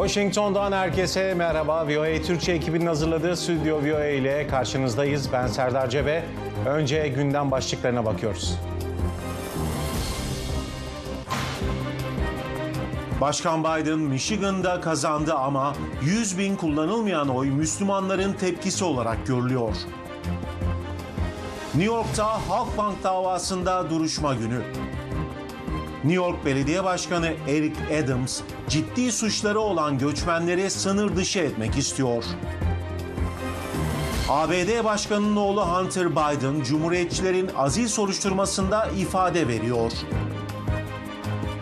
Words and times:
Washington'dan 0.00 0.72
herkese 0.72 1.34
merhaba. 1.34 1.88
VOA 1.88 2.22
Türkçe 2.22 2.52
ekibinin 2.52 2.86
hazırladığı 2.86 3.36
Stüdyo 3.36 3.78
VOA 3.78 4.06
ile 4.06 4.46
karşınızdayız. 4.46 5.32
Ben 5.32 5.46
Serdar 5.46 5.90
Cebe. 5.90 6.24
Önce 6.66 7.08
gündem 7.08 7.50
başlıklarına 7.50 8.04
bakıyoruz. 8.04 8.58
Başkan 13.20 13.64
Biden 13.64 13.98
Michigan'da 13.98 14.80
kazandı 14.80 15.34
ama 15.34 15.74
100 16.02 16.38
bin 16.38 16.56
kullanılmayan 16.56 17.28
oy 17.28 17.50
Müslümanların 17.50 18.32
tepkisi 18.32 18.84
olarak 18.84 19.26
görülüyor. 19.26 19.74
New 21.74 21.94
York'ta 21.94 22.48
Halkbank 22.48 23.02
davasında 23.04 23.90
duruşma 23.90 24.34
günü. 24.34 24.62
New 26.04 26.14
York 26.14 26.44
Belediye 26.44 26.84
Başkanı 26.84 27.32
Eric 27.48 28.04
Adams 28.04 28.40
ciddi 28.68 29.12
suçları 29.12 29.60
olan 29.60 29.98
göçmenleri 29.98 30.70
sınır 30.70 31.16
dışı 31.16 31.38
etmek 31.38 31.78
istiyor. 31.78 32.24
ABD 34.28 34.84
Başkanı'nın 34.84 35.36
oğlu 35.36 35.66
Hunter 35.66 36.10
Biden, 36.10 36.62
Cumhuriyetçilerin 36.62 37.50
azil 37.56 37.88
soruşturmasında 37.88 38.86
ifade 38.98 39.48
veriyor. 39.48 39.92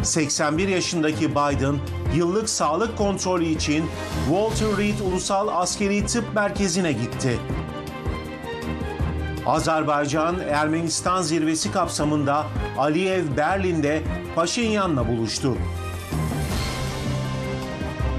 81 0.02 0.68
yaşındaki 0.68 1.30
Biden, 1.30 1.76
yıllık 2.14 2.48
sağlık 2.48 2.98
kontrolü 2.98 3.44
için 3.44 3.84
Walter 4.28 4.76
Reed 4.78 4.98
Ulusal 4.98 5.48
Askeri 5.48 6.06
Tıp 6.06 6.34
Merkezi'ne 6.34 6.92
gitti. 6.92 7.38
Azerbaycan-Ermenistan 9.46 11.22
zirvesi 11.22 11.72
kapsamında 11.72 12.46
Aliyev 12.78 13.36
Berlin'de 13.36 14.02
Paşinyan'la 14.38 15.08
buluştu. 15.08 15.56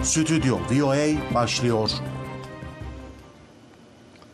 Stüdyo 0.04 0.58
VOA 0.72 1.36
başlıyor. 1.36 1.90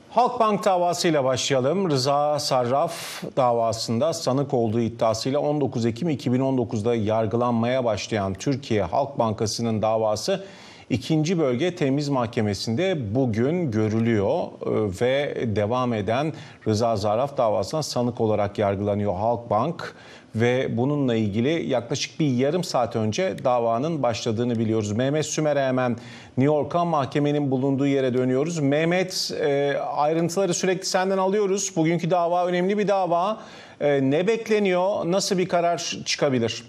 Halkbank 0.10 0.66
davasıyla 0.66 1.24
başlayalım. 1.24 1.90
Rıza 1.90 2.40
Sarraf 2.40 3.24
davasında 3.38 4.14
sanık 4.14 4.54
olduğu 4.54 4.80
iddiasıyla 4.80 5.40
19 5.40 5.86
Ekim 5.86 6.10
2019'da 6.10 6.96
yargılanmaya 6.96 7.86
başlayan 7.86 8.34
Türkiye 8.34 8.84
Halk 8.84 9.20
Bankası'nın 9.20 9.82
davası 9.82 10.46
İkinci 10.90 11.40
bölge 11.40 11.76
temiz 11.76 12.10
mahkemesinde 12.10 13.16
bugün 13.16 13.72
görülüyor 13.72 14.40
e, 14.40 15.02
ve 15.02 15.44
devam 15.56 15.94
eden 15.94 16.34
Rıza 16.68 16.96
Zarraf 16.96 17.38
davasına 17.38 17.84
sanık 17.84 18.22
olarak 18.22 18.58
yargılanıyor 18.60 19.16
Halkbank 19.16 19.96
ve 20.36 20.78
bununla 20.78 21.16
ilgili 21.16 21.70
yaklaşık 21.70 22.20
bir 22.20 22.28
yarım 22.28 22.64
saat 22.64 22.96
önce 22.96 23.36
davanın 23.44 24.04
başladığını 24.04 24.60
biliyoruz. 24.60 24.92
Mehmet 24.92 25.26
Sümer'e 25.26 25.62
hemen 25.62 25.92
New 26.38 26.56
York'a 26.56 26.86
mahkemenin 26.86 27.52
bulunduğu 27.52 27.88
yere 27.88 28.14
dönüyoruz. 28.14 28.60
Mehmet 28.60 29.32
e, 29.42 29.78
ayrıntıları 29.78 30.54
sürekli 30.54 30.86
senden 30.86 31.18
alıyoruz. 31.18 31.74
Bugünkü 31.76 32.10
dava 32.10 32.48
önemli 32.48 32.78
bir 32.78 32.88
dava. 32.88 33.42
E, 33.82 34.12
ne 34.12 34.28
bekleniyor? 34.28 35.12
Nasıl 35.12 35.38
bir 35.38 35.48
karar 35.48 35.98
çıkabilir? 36.06 36.64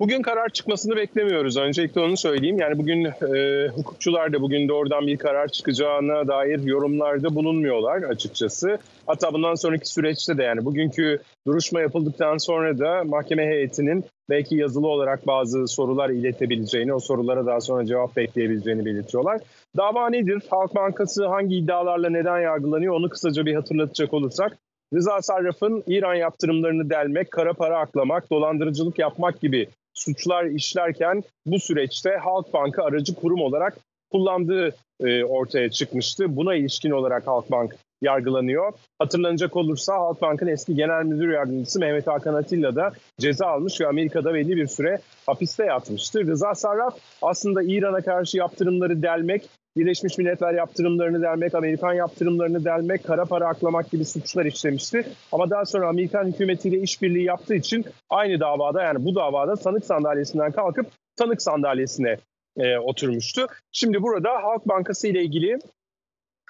Bugün 0.00 0.22
karar 0.22 0.48
çıkmasını 0.48 0.96
beklemiyoruz. 0.96 1.56
Öncelikle 1.56 2.00
onu 2.00 2.16
söyleyeyim. 2.16 2.58
Yani 2.58 2.78
bugün 2.78 3.04
e, 3.04 3.68
hukukçular 3.68 4.32
da 4.32 4.42
bugün 4.42 4.68
doğrudan 4.68 5.06
bir 5.06 5.16
karar 5.16 5.48
çıkacağına 5.48 6.28
dair 6.28 6.62
yorumlarda 6.62 7.34
bulunmuyorlar 7.34 8.02
açıkçası. 8.02 8.78
Hatta 9.06 9.32
bundan 9.32 9.54
sonraki 9.54 9.88
süreçte 9.88 10.38
de 10.38 10.42
yani 10.42 10.64
bugünkü 10.64 11.20
duruşma 11.46 11.80
yapıldıktan 11.80 12.38
sonra 12.38 12.78
da 12.78 13.04
mahkeme 13.04 13.46
heyetinin 13.46 14.04
belki 14.30 14.56
yazılı 14.56 14.88
olarak 14.88 15.26
bazı 15.26 15.68
sorular 15.68 16.10
iletebileceğini, 16.10 16.94
o 16.94 17.00
sorulara 17.00 17.46
daha 17.46 17.60
sonra 17.60 17.86
cevap 17.86 18.16
bekleyebileceğini 18.16 18.84
belirtiyorlar. 18.84 19.40
Dava 19.76 20.10
nedir? 20.10 20.42
Halk 20.50 20.74
Bankası 20.74 21.26
hangi 21.26 21.56
iddialarla 21.56 22.10
neden 22.10 22.40
yargılanıyor 22.40 22.94
onu 22.94 23.08
kısaca 23.08 23.46
bir 23.46 23.54
hatırlatacak 23.54 24.14
olursak. 24.14 24.58
Rıza 24.94 25.22
Sarraf'ın 25.22 25.84
İran 25.86 26.14
yaptırımlarını 26.14 26.90
delmek, 26.90 27.30
kara 27.30 27.52
para 27.52 27.78
aklamak, 27.78 28.30
dolandırıcılık 28.30 28.98
yapmak 28.98 29.40
gibi 29.40 29.68
suçlar 29.94 30.44
işlerken 30.44 31.22
bu 31.46 31.60
süreçte 31.60 32.10
Halkbank'ı 32.10 32.82
aracı 32.82 33.14
kurum 33.14 33.40
olarak 33.40 33.76
kullandığı 34.12 34.74
e, 35.00 35.24
ortaya 35.24 35.70
çıkmıştı. 35.70 36.36
Buna 36.36 36.54
ilişkin 36.54 36.90
olarak 36.90 37.26
Halkbank 37.26 37.76
yargılanıyor. 38.04 38.72
Hatırlanacak 38.98 39.56
olursa 39.56 39.94
Halkbank'ın 39.94 40.46
eski 40.46 40.74
genel 40.74 41.04
müdür 41.04 41.32
yardımcısı 41.32 41.80
Mehmet 41.80 42.06
Hakan 42.06 42.34
Atilla 42.34 42.76
da 42.76 42.92
ceza 43.20 43.46
almış 43.46 43.80
ve 43.80 43.86
Amerika'da 43.86 44.34
belli 44.34 44.56
bir 44.56 44.66
süre 44.66 44.98
hapiste 45.26 45.64
yatmıştı. 45.64 46.26
Rıza 46.26 46.54
Sarraf 46.54 46.94
aslında 47.22 47.62
İran'a 47.62 48.00
karşı 48.00 48.36
yaptırımları 48.38 49.02
delmek, 49.02 49.48
Birleşmiş 49.76 50.18
Milletler 50.18 50.54
yaptırımlarını 50.54 51.22
delmek, 51.22 51.54
Amerikan 51.54 51.92
yaptırımlarını 51.92 52.64
delmek, 52.64 53.04
kara 53.04 53.24
para 53.24 53.48
aklamak 53.48 53.90
gibi 53.90 54.04
suçlar 54.04 54.44
işlemişti. 54.44 55.06
Ama 55.32 55.50
daha 55.50 55.64
sonra 55.64 55.88
Amerikan 55.88 56.24
hükümetiyle 56.24 56.78
işbirliği 56.78 57.24
yaptığı 57.24 57.54
için 57.54 57.84
aynı 58.10 58.40
davada 58.40 58.82
yani 58.82 59.04
bu 59.04 59.14
davada 59.14 59.56
sanık 59.56 59.84
sandalyesinden 59.84 60.52
kalkıp 60.52 60.86
tanık 61.16 61.42
sandalyesine 61.42 62.16
e, 62.56 62.78
oturmuştu. 62.78 63.46
Şimdi 63.72 64.02
burada 64.02 64.30
Halk 64.30 64.68
Bankası 64.68 65.08
ile 65.08 65.22
ilgili 65.22 65.58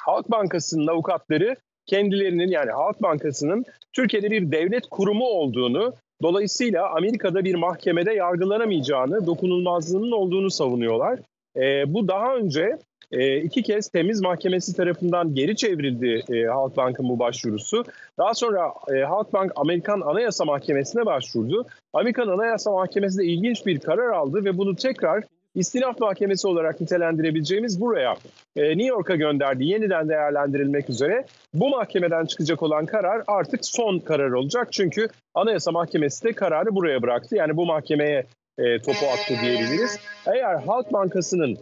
Halk 0.01 0.31
Bankası'nın 0.31 0.87
avukatları 0.87 1.57
kendilerinin 1.87 2.49
yani 2.49 2.71
Halk 2.71 3.03
Bankası'nın 3.03 3.65
Türkiye'de 3.93 4.31
bir 4.31 4.53
devlet 4.53 4.87
kurumu 4.87 5.25
olduğunu, 5.25 5.95
dolayısıyla 6.23 6.91
Amerika'da 6.91 7.45
bir 7.45 7.55
mahkemede 7.55 8.13
yargılanamayacağını, 8.13 9.27
dokunulmazlığının 9.27 10.13
olduğunu 10.13 10.51
savunuyorlar. 10.51 11.19
E, 11.57 11.95
bu 11.95 12.09
daha 12.09 12.37
önce 12.37 12.79
e, 13.13 13.37
iki 13.37 13.63
kez 13.63 13.89
temiz 13.89 14.21
mahkemesi 14.21 14.77
tarafından 14.77 15.35
geri 15.35 15.57
çevrildi 15.57 16.23
e, 16.35 16.45
Halkbank'ın 16.45 17.09
bu 17.09 17.19
başvurusu. 17.19 17.85
Daha 18.19 18.35
sonra 18.35 18.73
e, 18.97 19.01
Halkbank 19.01 19.53
Amerikan 19.57 20.01
Anayasa 20.01 20.45
Mahkemesi'ne 20.45 21.07
başvurdu. 21.07 21.67
Amerikan 21.93 22.29
Anayasa 22.29 22.71
Mahkemesi 22.71 23.19
de 23.19 23.25
ilginç 23.25 23.67
bir 23.67 23.81
karar 23.81 24.09
aldı 24.09 24.45
ve 24.45 24.59
bunu 24.59 24.77
tekrar 24.77 25.25
istinaf 25.55 26.01
mahkemesi 26.01 26.49
olarak 26.49 26.81
nitelendirebileceğimiz 26.81 27.81
buraya 27.81 28.17
e, 28.57 28.63
New 28.69 28.87
York'a 28.87 29.17
gönderdi. 29.17 29.65
Yeniden 29.65 30.09
değerlendirilmek 30.09 30.91
üzere. 30.91 31.27
Bu 31.55 31.69
mahkemeden 31.69 32.27
çıkacak 32.27 32.63
olan 32.63 32.87
karar 32.87 33.23
artık 33.27 33.61
son 33.63 33.99
karar 33.99 34.31
olacak. 34.31 34.73
Çünkü 34.73 35.09
Anayasa 35.35 35.71
Mahkemesi 35.73 36.25
de 36.25 36.33
kararı 36.33 36.75
buraya 36.75 37.03
bıraktı. 37.03 37.37
Yani 37.37 37.57
bu 37.57 37.67
mahkemeye 37.67 38.27
e, 38.59 38.79
topu 38.79 39.07
attı 39.07 39.35
diyebiliriz. 39.43 39.99
Eğer 40.27 40.55
Halk 40.55 40.93
Bankası'nın 40.93 41.59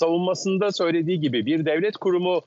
savunmasında 0.00 0.72
söylediği 0.72 1.20
gibi 1.20 1.46
bir 1.46 1.64
devlet 1.66 1.96
kurumu 1.96 2.42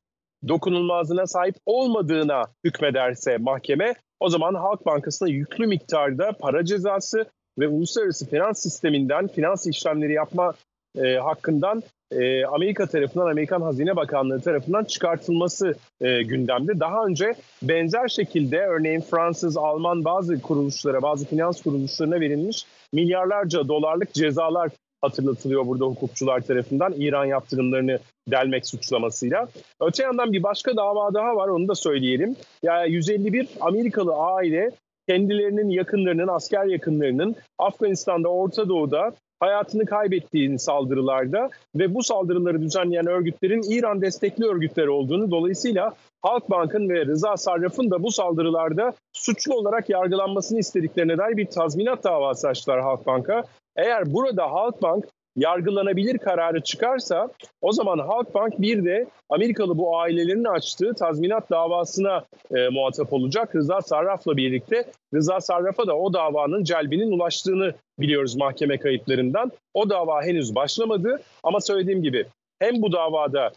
dokunulmazlığına 0.48 1.28
sahip 1.28 1.56
olmadığına 1.66 2.44
hükmederse 2.64 3.38
mahkeme 3.38 3.94
o 4.20 4.30
zaman 4.30 4.54
Halk 4.54 4.86
Bankası'na 4.86 5.30
yüklü 5.30 5.68
miktarda 5.68 6.32
para 6.40 6.66
cezası 6.66 7.26
ve 7.60 7.68
uluslararası 7.68 8.30
finans 8.30 8.64
sisteminden 8.64 9.28
finans 9.28 9.68
işlemleri 9.68 10.14
yapma 10.14 10.54
e, 10.96 11.16
hakkından 11.16 11.84
e, 12.12 12.46
Amerika 12.46 12.86
tarafından, 12.86 13.28
Amerikan 13.28 13.62
Hazine 13.62 13.96
Bakanlığı 13.96 14.42
tarafından 14.42 14.84
çıkartılması 14.84 15.76
e, 16.02 16.24
gündemde. 16.24 16.80
Daha 16.80 17.06
önce 17.06 17.36
benzer 17.64 18.08
şekilde 18.08 18.60
örneğin 18.60 19.02
Fransız, 19.02 19.58
Alman 19.58 20.06
bazı 20.06 20.42
kuruluşlara, 20.42 21.02
bazı 21.02 21.26
finans 21.26 21.62
kuruluşlarına 21.62 22.20
verilmiş 22.20 22.66
milyarlarca 22.94 23.68
dolarlık 23.68 24.14
cezalar 24.14 24.70
hatırlatılıyor 25.02 25.68
burada 25.68 25.86
hukukçular 25.86 26.42
tarafından 26.42 26.94
İran 26.98 27.26
yaptırımlarını 27.26 28.00
delmek 28.28 28.68
suçlamasıyla. 28.68 29.48
Öte 29.82 30.04
yandan 30.04 30.34
bir 30.34 30.44
başka 30.44 30.76
dava 30.76 31.14
daha 31.14 31.36
var 31.36 31.48
onu 31.48 31.68
da 31.68 31.76
söyleyelim. 31.76 32.36
Yani 32.64 32.92
151 32.92 33.48
Amerikalı 33.60 34.14
aile 34.16 34.72
kendilerinin 35.12 35.70
yakınlarının, 35.70 36.28
asker 36.28 36.66
yakınlarının 36.66 37.36
Afganistan'da, 37.60 38.30
Orta 38.30 38.70
Doğu'da 38.70 39.14
hayatını 39.40 39.86
kaybettiğini 39.86 40.60
saldırılarda 40.60 41.50
ve 41.76 41.96
bu 41.96 42.04
saldırıları 42.04 42.62
düzenleyen 42.62 43.08
örgütlerin 43.08 43.62
İran 43.72 44.02
destekli 44.02 44.46
örgütler 44.46 44.88
olduğunu 44.88 45.32
dolayısıyla 45.32 45.94
Halkbank'ın 46.22 46.90
ve 46.90 47.06
Rıza 47.06 47.38
Sarraf'ın 47.38 47.92
da 47.92 48.04
bu 48.04 48.12
saldırılarda 48.12 48.94
suçlu 49.14 49.56
olarak 49.56 49.90
yargılanmasını 49.90 50.60
istediklerine 50.60 51.18
dair 51.18 51.38
bir 51.38 51.46
tazminat 51.46 52.04
davası 52.04 52.48
açtılar 52.48 52.82
Halkbank'a. 52.82 53.44
Eğer 53.76 54.14
burada 54.14 54.52
Halkbank 54.52 55.06
yargılanabilir 55.36 56.18
kararı 56.18 56.62
çıkarsa 56.62 57.30
o 57.62 57.72
zaman 57.72 58.00
Halkbank 58.00 58.62
bir 58.62 58.86
de 58.86 59.06
Amerikalı 59.30 59.78
bu 59.78 60.00
ailelerin 60.00 60.44
açtığı 60.44 60.94
tazminat 60.94 61.50
davasına 61.50 62.26
e, 62.56 62.70
muhatap 62.70 63.14
olacak. 63.14 63.56
Rıza 63.56 63.82
Sarraf'la 63.82 64.38
birlikte 64.38 64.86
Rıza 65.14 65.42
Sarraf'a 65.42 65.88
da 65.88 65.98
o 65.98 66.14
davanın 66.14 66.64
celbinin 66.64 67.12
ulaştığını 67.12 67.74
biliyoruz 68.00 68.36
mahkeme 68.36 68.78
kayıtlarından. 68.78 69.52
O 69.74 69.90
dava 69.90 70.24
henüz 70.24 70.56
başlamadı 70.56 71.22
ama 71.44 71.62
söylediğim 71.62 72.04
gibi 72.04 72.26
hem 72.60 72.82
bu 72.82 72.92
davada 72.92 73.52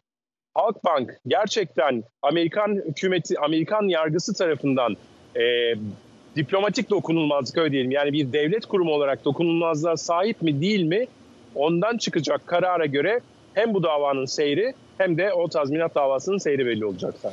Halkbank 0.55 1.21
gerçekten 1.27 2.05
Amerikan 2.23 2.83
hükümeti, 2.89 3.39
Amerikan 3.39 3.89
yargısı 3.89 4.35
tarafından 4.35 4.97
e, 5.37 5.75
diplomatik 6.37 6.91
dokunulmazlık 6.91 7.59
öyle 7.59 7.73
diyelim 7.73 7.91
yani 7.91 8.13
bir 8.13 8.33
devlet 8.33 8.67
kurumu 8.67 8.91
olarak 8.91 9.25
dokunulmazlığa 9.25 9.97
sahip 9.97 10.43
mi 10.43 10.61
değil 10.61 10.83
mi 10.83 11.07
ondan 11.55 11.97
çıkacak 11.97 12.47
karara 12.47 12.87
göre 12.87 13.21
hem 13.55 13.75
bu 13.75 13.83
davanın 13.83 14.25
seyri 14.25 14.75
hem 14.99 15.19
de 15.19 15.33
o 15.33 15.49
tazminat 15.49 15.95
davasının 15.95 16.39
seyri 16.39 16.67
belli 16.67 16.85
olacak 16.85 17.15
sana. 17.23 17.33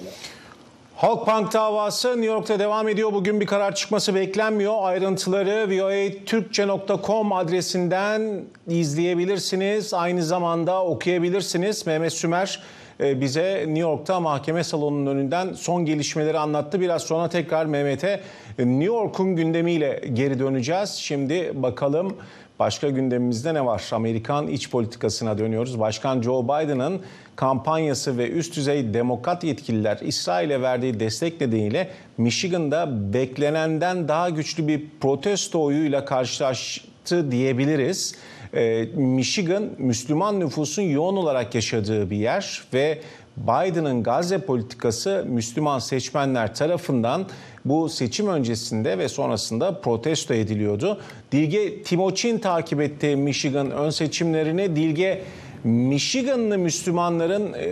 Halkbank 0.95 1.53
davası 1.53 2.09
New 2.09 2.25
York'ta 2.25 2.59
devam 2.59 2.87
ediyor. 2.87 3.13
Bugün 3.13 3.41
bir 3.41 3.45
karar 3.45 3.75
çıkması 3.75 4.15
beklenmiyor. 4.15 4.73
Ayrıntıları 4.81 5.67
voatürkçe.com 5.69 7.33
adresinden 7.33 8.41
izleyebilirsiniz. 8.67 9.93
Aynı 9.93 10.23
zamanda 10.23 10.83
okuyabilirsiniz. 10.83 11.87
Mehmet 11.87 12.13
Sümer 12.13 12.59
e, 12.99 13.21
bize 13.21 13.63
New 13.67 13.79
York'ta 13.79 14.19
mahkeme 14.19 14.63
salonunun 14.63 15.15
önünden 15.15 15.53
son 15.53 15.85
gelişmeleri 15.85 16.39
anlattı. 16.39 16.81
Biraz 16.81 17.03
sonra 17.03 17.29
tekrar 17.29 17.65
Mehmet'e 17.65 18.21
New 18.59 18.83
York'un 18.83 19.35
gündemiyle 19.35 20.01
geri 20.13 20.39
döneceğiz. 20.39 20.89
Şimdi 20.89 21.51
bakalım 21.53 22.17
Başka 22.61 22.89
gündemimizde 22.89 23.53
ne 23.53 23.65
var? 23.65 23.89
Amerikan 23.91 24.47
iç 24.47 24.69
politikasına 24.69 25.37
dönüyoruz. 25.37 25.79
Başkan 25.79 26.21
Joe 26.21 26.43
Biden'ın 26.43 27.01
kampanyası 27.35 28.17
ve 28.17 28.29
üst 28.29 28.55
düzey 28.55 28.93
demokrat 28.93 29.43
yetkililer 29.43 29.99
İsrail'e 30.01 30.61
verdiği 30.61 30.99
destek 30.99 31.41
nedeniyle 31.41 31.89
Michigan'da 32.17 33.13
beklenenden 33.13 34.07
daha 34.07 34.29
güçlü 34.29 34.67
bir 34.67 34.85
protesto 34.99 35.63
oyuyla 35.63 36.05
karşılaştı 36.05 37.31
diyebiliriz. 37.31 38.15
Ee, 38.53 38.85
Michigan 38.95 39.69
Müslüman 39.77 40.39
nüfusun 40.39 40.81
yoğun 40.81 41.15
olarak 41.15 41.55
yaşadığı 41.55 42.09
bir 42.09 42.17
yer 42.17 42.63
ve 42.73 43.01
Biden'ın 43.37 44.03
Gazze 44.03 44.37
politikası 44.37 45.25
Müslüman 45.27 45.79
seçmenler 45.79 46.55
tarafından 46.55 47.25
bu 47.65 47.89
seçim 47.89 48.27
öncesinde 48.27 48.97
ve 48.97 49.09
sonrasında 49.09 49.81
protesto 49.81 50.33
ediliyordu. 50.33 50.99
Dilge 51.31 51.83
Timoçin 51.83 52.37
takip 52.37 52.81
etti 52.81 53.15
Michigan 53.15 53.71
ön 53.71 53.89
seçimlerini. 53.89 54.75
Dilge 54.75 55.21
Michiganlı 55.63 56.57
Müslümanların 56.57 57.53
e, 57.53 57.65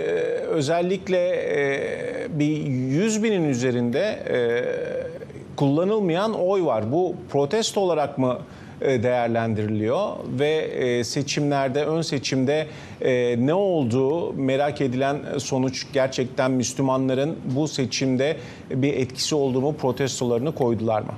özellikle 0.47 1.18
e, 1.27 2.39
bir 2.39 2.57
100 2.65 3.24
binin 3.24 3.50
üzerinde 3.50 4.00
e, 4.00 4.38
kullanılmayan 5.56 6.33
oy 6.33 6.65
var. 6.65 6.91
Bu 6.91 7.15
protesto 7.31 7.81
olarak 7.81 8.18
mı 8.18 8.38
değerlendiriliyor 8.81 10.09
ve 10.39 10.49
e, 10.49 11.03
seçimlerde 11.03 11.85
ön 11.85 12.01
seçimde 12.01 12.67
e, 13.01 13.35
ne 13.45 13.53
olduğu 13.53 14.33
merak 14.33 14.81
edilen 14.81 15.19
sonuç 15.37 15.87
gerçekten 15.93 16.51
Müslümanların 16.51 17.37
bu 17.55 17.67
seçimde 17.67 18.37
bir 18.69 18.93
etkisi 18.93 19.35
olduğu 19.35 19.61
mu 19.61 19.75
protestolarını 19.75 20.55
koydular 20.55 21.01
mı? 21.01 21.13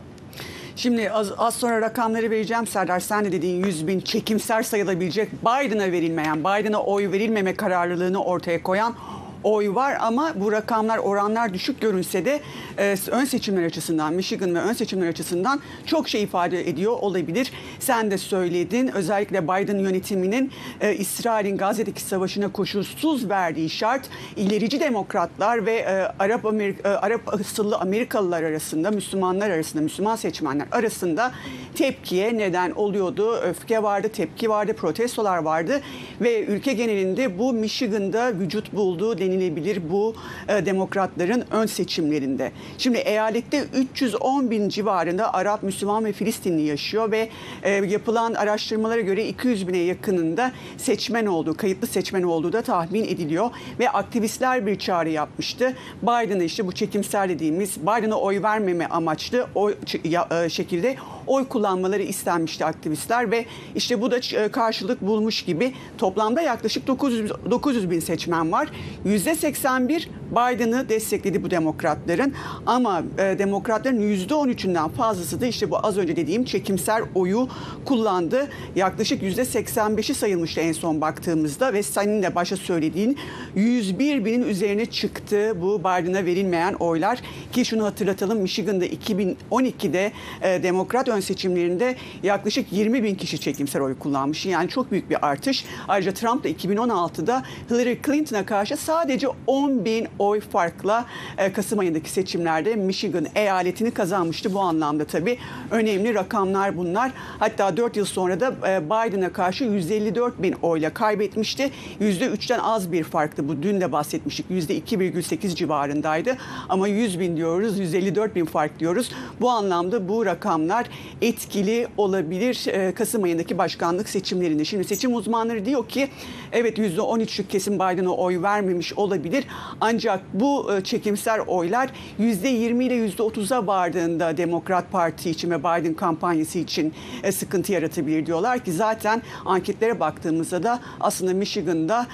Şimdi 0.76 1.12
az, 1.12 1.32
az 1.38 1.56
sonra 1.56 1.82
rakamları 1.82 2.30
vereceğim 2.30 2.68
Serdar. 2.68 3.00
Sen 3.00 3.26
de 3.26 3.32
dediğin 3.32 3.64
100 3.64 3.88
bin 3.88 4.00
çekimser 4.00 4.64
sayılabilecek 4.64 5.30
Biden'a 5.42 5.92
verilmeyen, 5.92 6.40
Biden'a 6.40 6.84
oy 6.84 7.12
verilmeme 7.12 7.54
kararlılığını 7.54 8.24
ortaya 8.24 8.64
koyan 8.64 8.96
oy 9.44 9.76
var 9.76 9.98
ama 10.00 10.34
bu 10.36 10.52
rakamlar 10.52 10.98
oranlar 10.98 11.54
düşük 11.54 11.82
görünse 11.82 12.26
de 12.26 12.42
e, 12.78 12.96
ön 13.12 13.26
seçimler 13.26 13.64
açısından 13.64 14.14
Michigan 14.14 14.56
ve 14.56 14.60
ön 14.60 14.74
seçimler 14.74 15.08
açısından 15.08 15.62
çok 15.86 16.10
şey 16.10 16.24
ifade 16.24 16.70
ediyor 16.70 16.92
olabilir. 17.02 17.52
Sen 17.80 18.12
de 18.12 18.18
söyledin 18.18 18.88
özellikle 18.88 19.44
Biden 19.44 19.80
yönetiminin 19.80 20.52
e, 20.82 20.96
İsrail'in 20.96 21.58
Gazze'deki 21.58 22.02
savaşına 22.02 22.52
koşulsuz 22.52 23.30
verdiği 23.30 23.70
şart 23.70 24.10
ilerici 24.36 24.80
demokratlar 24.80 25.66
ve 25.66 25.76
e, 25.76 26.12
Arap 26.20 26.46
Amerika, 26.46 26.90
e, 26.90 26.92
Arap 26.92 27.34
asıllı 27.34 27.78
Amerikalılar 27.78 28.44
arasında 28.44 28.92
Müslümanlar 28.92 29.50
arasında 29.50 29.84
Müslüman 29.84 30.16
seçmenler 30.16 30.68
arasında 30.72 31.32
tepkiye 31.76 32.38
neden 32.38 32.72
oluyordu. 32.72 33.36
Öfke 33.36 33.84
vardı, 33.84 34.10
tepki 34.10 34.50
vardı, 34.50 34.74
protestolar 34.74 35.38
vardı 35.38 35.82
ve 36.22 36.46
ülke 36.46 36.74
genelinde 36.74 37.40
bu 37.40 37.54
Michigan'da 37.54 38.40
vücut 38.40 38.74
bulduğu 38.74 39.18
denilebilir 39.32 39.90
bu 39.90 40.16
e, 40.48 40.66
demokratların 40.66 41.44
ön 41.52 41.66
seçimlerinde. 41.66 42.52
Şimdi 42.78 42.98
eyalette 42.98 43.66
310 43.74 44.52
bin 44.52 44.70
civarında 44.70 45.34
Arap, 45.34 45.64
Müslüman 45.64 46.06
ve 46.06 46.14
Filistinli 46.14 46.62
yaşıyor 46.62 47.12
ve 47.12 47.30
e, 47.64 47.70
yapılan 47.70 48.34
araştırmalara 48.34 49.02
göre 49.02 49.28
200 49.28 49.68
bine 49.68 49.78
yakınında 49.78 50.52
seçmen 50.78 51.26
olduğu, 51.26 51.58
kayıtlı 51.58 51.88
seçmen 51.88 52.24
olduğu 52.24 52.54
da 52.54 52.62
tahmin 52.62 53.04
ediliyor 53.04 53.50
ve 53.80 53.90
aktivistler 53.90 54.66
bir 54.66 54.80
çağrı 54.80 55.10
yapmıştı. 55.10 55.74
Biden'a 56.02 56.44
işte 56.44 56.68
bu 56.68 56.72
çekimsel 56.72 57.30
dediğimiz 57.30 57.78
Biden'a 57.82 58.16
oy 58.16 58.44
vermeme 58.44 58.86
amaçlı 58.86 59.48
o 59.56 59.72
e, 59.72 60.50
şekilde 60.50 60.96
oy 61.28 61.48
kullanmaları 61.48 62.04
istenmişti 62.04 62.66
aktivistler 62.66 63.32
ve 63.32 63.46
işte 63.76 64.02
bu 64.02 64.12
da 64.12 64.18
e, 64.18 64.48
karşılık 64.48 65.02
bulmuş 65.02 65.42
gibi 65.42 65.74
toplamda 65.98 66.42
yaklaşık 66.42 66.88
900, 66.88 67.32
900 67.52 67.92
bin 67.92 68.00
seçmen 68.00 68.52
var. 68.52 68.70
%81 69.06 70.08
Biden'ı 70.32 70.90
destekledi 70.90 71.44
bu 71.44 71.52
demokratların 71.52 72.34
ama 72.66 73.04
e, 73.18 73.40
demokratların 73.40 74.02
%13'ünden 74.02 74.90
fazlası 74.90 75.42
da 75.42 75.46
işte 75.46 75.72
bu 75.72 75.86
az 75.86 75.98
önce 75.98 76.16
dediğim 76.16 76.44
çekimser 76.44 77.04
oyu 77.16 77.48
kullandı. 77.86 78.48
Yaklaşık 78.76 79.24
%85'i 79.24 80.14
sayılmıştı 80.14 80.62
en 80.62 80.72
son 80.72 81.02
baktığımızda 81.02 81.74
ve 81.74 81.84
senin 81.84 82.24
de 82.24 82.36
başa 82.36 82.58
söylediğin 82.58 83.18
101 83.56 84.26
binin 84.26 84.44
üzerine 84.44 84.86
çıktı 84.86 85.62
bu 85.62 85.80
Biden'a 85.80 86.26
verilmeyen 86.26 86.74
oylar 86.74 87.20
ki 87.52 87.66
şunu 87.66 87.86
hatırlatalım 87.86 88.40
Michigan'da 88.40 88.86
2012'de 88.86 90.12
e, 90.42 90.64
demokrat 90.64 91.10
ön 91.12 91.20
seçimlerinde 91.20 91.96
yaklaşık 92.24 92.74
20 92.74 93.04
bin 93.04 93.16
kişi 93.16 93.40
çekimsel 93.40 93.82
oy 93.82 94.00
kullanmış. 94.00 94.46
Yani 94.46 94.70
çok 94.70 94.92
büyük 94.92 95.10
bir 95.10 95.28
artış. 95.28 95.66
Ayrıca 95.88 96.14
Trump 96.14 96.44
da 96.44 96.50
2016'da 96.50 97.44
Hillary 97.70 97.98
Clinton'a 98.06 98.46
karşı 98.46 98.78
sadece 98.78 99.28
10 99.48 99.86
bin 99.86 100.08
oy 100.20 100.40
farkla 100.40 101.06
e, 101.38 101.54
Kasım 101.54 101.80
ayındaki 101.80 102.10
seçimlerde 102.10 102.76
Michigan 102.76 103.28
eyaletini 103.36 103.92
kazanmıştı. 103.92 104.54
Bu 104.54 104.60
anlamda 104.60 105.06
tabii 105.06 105.38
önemli 105.72 106.14
rakamlar 106.14 106.78
bunlar. 106.78 107.12
Hatta 107.40 107.78
4 107.78 107.98
yıl 107.98 108.06
sonra 108.06 108.40
da 108.40 108.54
e, 108.68 108.86
Biden'a 108.86 109.34
karşı 109.34 109.64
154 109.64 110.44
bin 110.44 110.56
oyla 110.62 110.94
kaybetmişti. 110.94 111.72
%3'ten 112.02 112.60
az 112.60 112.92
bir 112.92 113.04
farktı 113.04 113.48
bu. 113.48 113.64
Dün 113.64 113.82
de 113.82 113.92
bahsetmiştik. 113.92 114.46
%2,8 114.50 115.56
civarındaydı. 115.56 116.38
Ama 116.70 116.88
100 116.88 117.20
bin 117.20 117.38
diyoruz, 117.38 117.80
154 117.80 118.36
bin 118.36 118.46
fark 118.46 118.80
diyoruz. 118.80 119.12
Bu 119.42 119.50
anlamda 119.50 120.08
bu 120.08 120.26
rakamlar 120.26 120.88
etkili 121.22 121.88
olabilir 121.98 122.68
e, 122.68 122.94
Kasım 122.94 123.24
ayındaki 123.24 123.58
başkanlık 123.58 124.10
seçimlerinde. 124.10 124.66
Şimdi 124.66 124.84
seçim 124.84 125.16
uzmanları 125.16 125.66
diyor 125.66 125.88
ki 125.88 126.10
evet 126.52 126.78
%13'lük 126.78 127.48
kesim 127.48 127.76
Biden'a 127.76 128.10
oy 128.10 128.42
vermemiş 128.42 128.94
olabilir. 128.94 129.46
Ancak 129.82 130.22
bu 130.34 130.74
e, 130.74 130.84
çekimser 130.84 131.40
oylar 131.40 131.90
%20 132.20 132.84
ile 132.84 133.08
%30'a 133.08 133.68
vardığında 133.68 134.38
Demokrat 134.38 134.92
Parti 134.92 135.30
için 135.30 135.52
ve 135.52 135.60
Biden 135.60 135.94
kampanyası 135.94 136.60
için 136.60 136.94
e, 137.24 137.32
sıkıntı 137.32 137.72
yaratabilir 137.72 138.26
diyorlar 138.26 138.60
ki 138.60 138.72
zaten 138.72 139.22
anketlere 139.46 140.00
baktığımızda 140.00 140.64
da 140.64 140.80
aslında 141.00 141.34
Michigan'da 141.34 142.08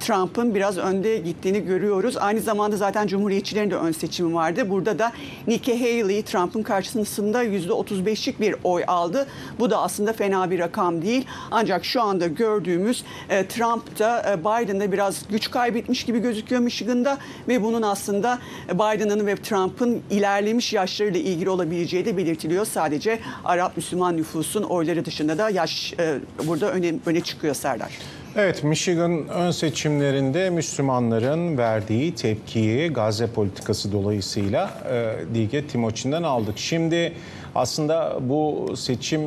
Trump'ın 0.00 0.54
biraz 0.54 0.78
önde 0.78 1.16
gittiğini 1.18 1.64
görüyoruz. 1.64 2.16
Aynı 2.16 2.40
zamanda 2.40 2.76
zaten 2.76 3.06
Cumhuriyetçilerin 3.06 3.70
de 3.70 3.76
ön 3.76 3.92
seçimi 3.92 4.34
vardı. 4.34 4.70
Burada 4.70 4.98
da 4.98 5.12
Nikki 5.46 5.78
Haley 5.78 6.22
Trump'ın 6.22 6.62
karşısında 6.62 7.44
%35 7.44 8.03
%35'lik 8.04 8.40
bir 8.40 8.54
oy 8.64 8.84
aldı. 8.86 9.26
Bu 9.58 9.70
da 9.70 9.78
aslında 9.78 10.12
fena 10.12 10.50
bir 10.50 10.58
rakam 10.58 11.02
değil. 11.02 11.26
Ancak 11.50 11.84
şu 11.84 12.02
anda 12.02 12.26
gördüğümüz 12.26 13.04
e, 13.28 13.46
Trump 13.46 13.98
da 13.98 14.32
e, 14.32 14.40
Biden'da 14.40 14.92
biraz 14.92 15.28
güç 15.28 15.50
kaybetmiş 15.50 16.04
gibi 16.04 16.18
gözüküyor 16.18 16.60
Michigan'da 16.60 17.18
ve 17.48 17.62
bunun 17.62 17.82
aslında 17.82 18.38
Biden'ın 18.72 19.26
ve 19.26 19.36
Trump'ın 19.36 20.02
ilerlemiş 20.10 20.72
yaşlarıyla 20.72 21.20
ilgili 21.20 21.50
olabileceği 21.50 22.04
de 22.04 22.16
belirtiliyor. 22.16 22.66
Sadece 22.66 23.18
Arap 23.44 23.76
Müslüman 23.76 24.16
nüfusun 24.16 24.62
oyları 24.62 25.04
dışında 25.04 25.38
da 25.38 25.50
yaş 25.50 25.94
e, 25.98 26.18
burada 26.46 26.72
öne, 26.72 26.94
öne 27.06 27.20
çıkıyor 27.20 27.54
Serdar. 27.54 27.98
Evet, 28.36 28.64
Michigan 28.64 29.28
ön 29.28 29.50
seçimlerinde 29.50 30.50
Müslümanların 30.50 31.58
verdiği 31.58 32.14
tepkiyi 32.14 32.88
Gazze 32.88 33.26
politikası 33.26 33.92
dolayısıyla 33.92 34.70
e, 34.90 35.14
Dilge 35.34 35.66
Timoçin'den 35.66 36.22
aldık. 36.22 36.58
Şimdi 36.58 37.12
aslında 37.54 38.18
bu 38.20 38.72
seçim 38.76 39.20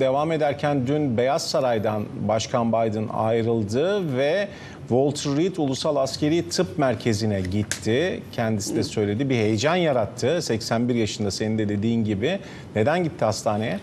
devam 0.00 0.32
ederken 0.32 0.86
dün 0.86 1.16
Beyaz 1.16 1.50
Saray'dan 1.50 2.04
Başkan 2.28 2.72
Biden 2.72 3.08
ayrıldı 3.12 4.16
ve 4.16 4.48
Walter 4.80 5.36
Reed 5.36 5.56
Ulusal 5.56 5.96
Askeri 5.96 6.48
Tıp 6.48 6.78
Merkezi'ne 6.78 7.40
gitti. 7.40 8.22
Kendisi 8.32 8.76
de 8.76 8.82
söyledi. 8.82 9.30
Bir 9.30 9.34
heyecan 9.36 9.76
yarattı. 9.76 10.42
81 10.42 10.94
yaşında 10.94 11.30
senin 11.30 11.58
de 11.58 11.68
dediğin 11.68 12.04
gibi. 12.04 12.38
Neden 12.76 13.04
gitti 13.04 13.24
hastaneye? 13.24 13.80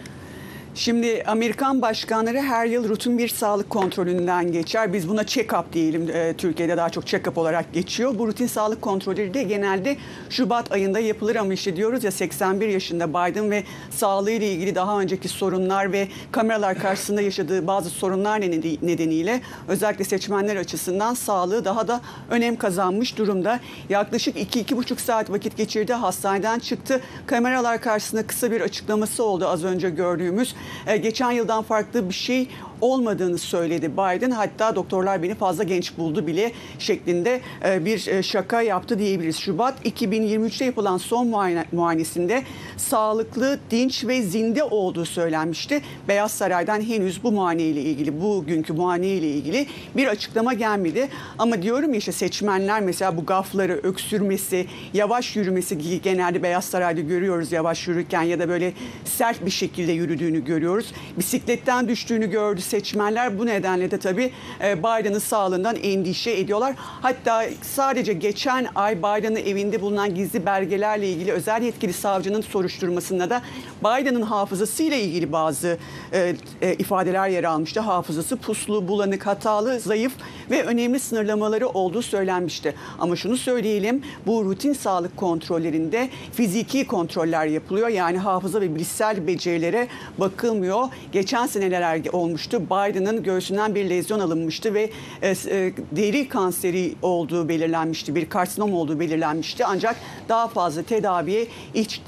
Şimdi 0.80 1.24
Amerikan 1.28 1.82
başkanları 1.82 2.42
her 2.42 2.66
yıl 2.66 2.90
rutin 2.90 3.18
bir 3.18 3.28
sağlık 3.28 3.70
kontrolünden 3.70 4.52
geçer. 4.52 4.94
Biz 4.94 5.10
buna 5.10 5.22
check-up 5.22 5.64
diyelim. 5.74 6.10
E, 6.10 6.34
Türkiye'de 6.38 6.78
daha 6.78 6.90
çok 6.90 7.04
check-up 7.04 7.40
olarak 7.40 7.74
geçiyor. 7.74 8.20
Bu 8.20 8.28
rutin 8.28 8.48
sağlık 8.48 8.82
kontrolleri 8.82 9.34
de 9.34 9.44
genelde 9.44 9.98
Şubat 10.30 10.72
ayında 10.72 11.00
yapılır 11.00 11.36
ama 11.36 11.54
işte 11.54 11.76
diyoruz 11.76 12.04
ya 12.04 12.12
81 12.12 12.68
yaşında 12.68 13.10
Biden 13.10 13.52
ve 13.52 13.64
sağlığıyla 13.90 14.48
ilgili 14.48 14.76
daha 14.76 15.00
önceki 15.00 15.28
sorunlar 15.28 15.92
ve 15.92 16.08
kameralar 16.32 16.80
karşısında 16.80 17.22
yaşadığı 17.22 17.68
bazı 17.68 17.90
sorunlar 17.90 18.42
nedeniyle 18.42 19.42
özellikle 19.68 20.04
seçmenler 20.04 20.56
açısından 20.56 21.14
sağlığı 21.14 21.66
daha 21.66 21.88
da 21.88 22.02
önem 22.30 22.56
kazanmış 22.56 23.18
durumda. 23.18 23.60
Yaklaşık 23.90 24.38
2-2,5 24.38 24.98
saat 25.00 25.30
vakit 25.30 25.58
geçirdi. 25.58 25.94
Hastaneden 25.94 26.60
çıktı. 26.60 27.02
Kameralar 27.28 27.82
karşısında 27.82 28.28
kısa 28.28 28.52
bir 28.52 28.62
açıklaması 28.62 29.24
oldu 29.24 29.48
az 29.48 29.64
önce 29.64 29.90
gördüğümüz. 29.90 30.56
E, 30.88 30.98
geçen 30.98 31.32
yıldan 31.32 31.64
farklı 31.64 32.10
bir 32.10 32.14
şey 32.14 32.50
olmadığını 32.82 33.38
söyledi 33.38 33.92
Biden. 33.94 34.32
Hatta 34.32 34.76
doktorlar 34.76 35.24
beni 35.24 35.36
fazla 35.36 35.64
genç 35.64 35.98
buldu 35.98 36.28
bile 36.28 36.52
şeklinde 36.80 37.42
e, 37.66 37.86
bir 37.86 38.08
e, 38.08 38.24
şaka 38.24 38.62
yaptı 38.62 39.00
diyebiliriz. 39.00 39.38
Şubat 39.38 39.86
2023'te 39.86 40.66
yapılan 40.66 40.98
son 40.98 41.28
muayene, 41.28 41.66
muayenesinde 41.72 42.44
sağlıklı, 42.78 43.60
dinç 43.72 44.06
ve 44.06 44.22
zinde 44.22 44.64
olduğu 44.64 45.06
söylenmişti. 45.06 45.82
Beyaz 46.08 46.32
Saray'dan 46.32 46.82
henüz 46.82 47.24
bu 47.24 47.32
muayene 47.32 47.64
ile 47.64 47.82
ilgili, 47.82 48.22
bugünkü 48.22 48.74
muayene 48.74 49.08
ile 49.08 49.32
ilgili 49.32 49.68
bir 49.96 50.08
açıklama 50.08 50.54
gelmedi. 50.54 51.10
Ama 51.38 51.62
diyorum 51.62 51.94
ya 51.94 52.00
işte 52.00 52.12
seçmenler 52.12 52.82
mesela 52.82 53.18
bu 53.18 53.26
gafları, 53.26 53.74
öksürmesi, 53.84 54.68
yavaş 54.94 55.36
yürümesi 55.36 56.02
genelde 56.02 56.44
Beyaz 56.44 56.66
Saray'da 56.66 57.02
görüyoruz 57.02 57.52
yavaş 57.52 57.88
yürürken 57.88 58.22
ya 58.22 58.40
da 58.40 58.50
böyle 58.50 58.74
sert 59.06 59.46
bir 59.46 59.52
şekilde 59.52 59.92
yürüdüğünü 59.92 60.46
görüyoruz. 60.46 60.92
Bisikletten 61.18 61.88
düştüğünü 61.88 62.32
gördü 62.32 62.62
seçmenler 62.70 63.40
bu 63.40 63.46
nedenle 63.46 63.92
de 63.92 63.98
tabii 64.00 64.32
e, 64.64 64.80
Biden'ın 64.80 65.20
sağlığından 65.20 65.76
endişe 65.76 66.32
ediyorlar. 66.32 66.76
Hatta 66.78 67.44
sadece 67.62 68.14
geçen 68.14 68.68
ay 68.76 68.98
Biden'ın 68.98 69.36
evinde 69.36 69.82
bulunan 69.82 70.16
gizli 70.16 70.46
belgelerle 70.46 71.10
ilgili 71.10 71.32
özel 71.32 71.62
yetkili 71.62 71.94
savcının 71.94 72.42
soruşturmasında 72.42 73.30
da 73.30 73.42
Biden'ın 73.82 74.22
hafızasıyla 74.22 74.98
ilgili 74.98 75.32
bazı 75.32 75.78
e, 76.14 76.36
e, 76.62 76.74
ifadeler 76.74 77.30
yer 77.30 77.44
almıştı. 77.44 77.80
Hafızası 77.80 78.38
puslu, 78.38 78.88
bulanık, 78.88 79.28
hatalı, 79.28 79.80
zayıf 79.80 80.14
ve 80.52 80.64
önemli 80.64 81.00
sınırlamaları 81.00 81.68
olduğu 81.68 82.02
söylenmişti. 82.02 82.76
Ama 83.00 83.16
şunu 83.16 83.38
söyleyelim 83.38 84.02
bu 84.26 84.46
rutin 84.46 84.74
sağlık 84.74 85.18
kontrollerinde 85.18 86.10
fiziki 86.34 86.88
kontroller 86.88 87.46
yapılıyor. 87.46 87.88
Yani 87.88 88.18
hafıza 88.18 88.62
ve 88.62 88.76
bilişsel 88.76 89.28
becerilere 89.28 89.88
bakılmıyor. 90.18 90.88
Geçen 91.12 91.46
seneler 91.46 92.02
olmuştu. 92.12 92.62
Biden'ın 92.66 93.24
göğsünden 93.24 93.76
bir 93.76 93.90
lezyon 93.90 94.20
alınmıştı 94.20 94.74
ve 94.74 94.90
e, 95.22 95.30
e, 95.30 95.74
deri 95.92 96.28
kanseri 96.28 96.96
olduğu 97.02 97.50
belirlenmişti. 97.50 98.16
Bir 98.16 98.30
karsinom 98.30 98.74
olduğu 98.74 99.00
belirlenmişti. 99.00 99.66
Ancak 99.66 99.96
daha 100.30 100.48
fazla 100.48 100.84
tedaviye 100.84 101.48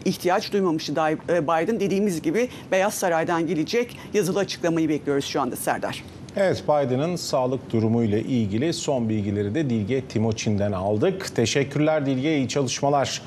ihtiyaç 0.06 0.54
duymamıştı 0.54 0.92
e, 1.30 1.44
Biden. 1.44 1.80
Dediğimiz 1.80 2.22
gibi 2.22 2.50
Beyaz 2.72 2.94
Saray'dan 2.94 3.48
gelecek 3.48 3.98
yazılı 4.14 4.40
açıklamayı 4.40 4.90
bekliyoruz 4.90 5.26
şu 5.26 5.42
anda 5.42 5.56
Serdar. 5.56 6.04
Evet 6.38 6.64
Biden'ın 6.64 7.16
sağlık 7.16 7.72
durumu 7.72 8.04
ile 8.04 8.22
ilgili 8.22 8.74
son 8.74 9.10
bilgileri 9.10 9.56
de 9.56 9.70
Dilge 9.70 10.02
Timoçin'den 10.02 10.72
aldık. 10.72 11.36
Teşekkürler 11.36 12.06
Dilge, 12.06 12.38
iyi 12.38 12.48
çalışmalar. 12.48 13.22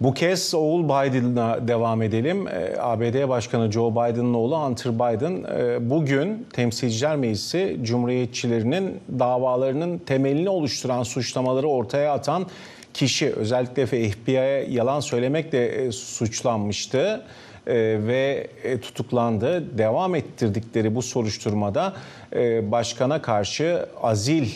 Bu 0.00 0.14
kez 0.14 0.54
oğul 0.54 0.84
Biden'a 0.84 1.68
devam 1.68 2.02
edelim. 2.02 2.48
Ee, 2.48 2.76
ABD 2.80 3.28
Başkanı 3.28 3.72
Joe 3.72 3.92
Biden'ın 3.92 4.34
oğlu 4.34 4.58
Hunter 4.58 4.94
Biden 4.94 5.44
e, 5.58 5.90
bugün 5.90 6.46
Temsilciler 6.52 7.16
Meclisi 7.16 7.78
Cumhuriyetçilerinin 7.82 9.00
davalarının 9.18 9.98
temelini 9.98 10.48
oluşturan 10.48 11.02
suçlamaları 11.02 11.68
ortaya 11.68 12.12
atan 12.12 12.46
kişi 12.94 13.32
özellikle 13.32 13.86
FBI'ye 13.86 14.66
yalan 14.70 15.00
söylemekle 15.00 15.66
e, 15.66 15.92
suçlanmıştı. 15.92 17.22
E, 17.66 17.74
ve 18.06 18.46
e, 18.64 18.80
tutuklandı. 18.80 19.78
Devam 19.78 20.14
ettirdikleri 20.14 20.94
bu 20.94 21.02
soruşturmada 21.02 21.92
e, 22.36 22.70
başkana 22.72 23.22
karşı 23.22 23.86
azil 24.02 24.48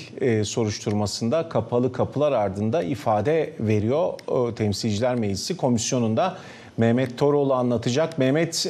soruşturmasında 0.44 1.48
kapalı 1.48 1.92
kapılar 1.92 2.32
ardında 2.32 2.82
ifade 2.82 3.52
veriyor 3.60 4.12
Temsilciler 4.56 5.14
Meclisi 5.14 5.56
komisyonunda. 5.56 6.36
Mehmet 6.76 7.18
Toroğlu 7.18 7.54
anlatacak. 7.54 8.18
Mehmet 8.18 8.66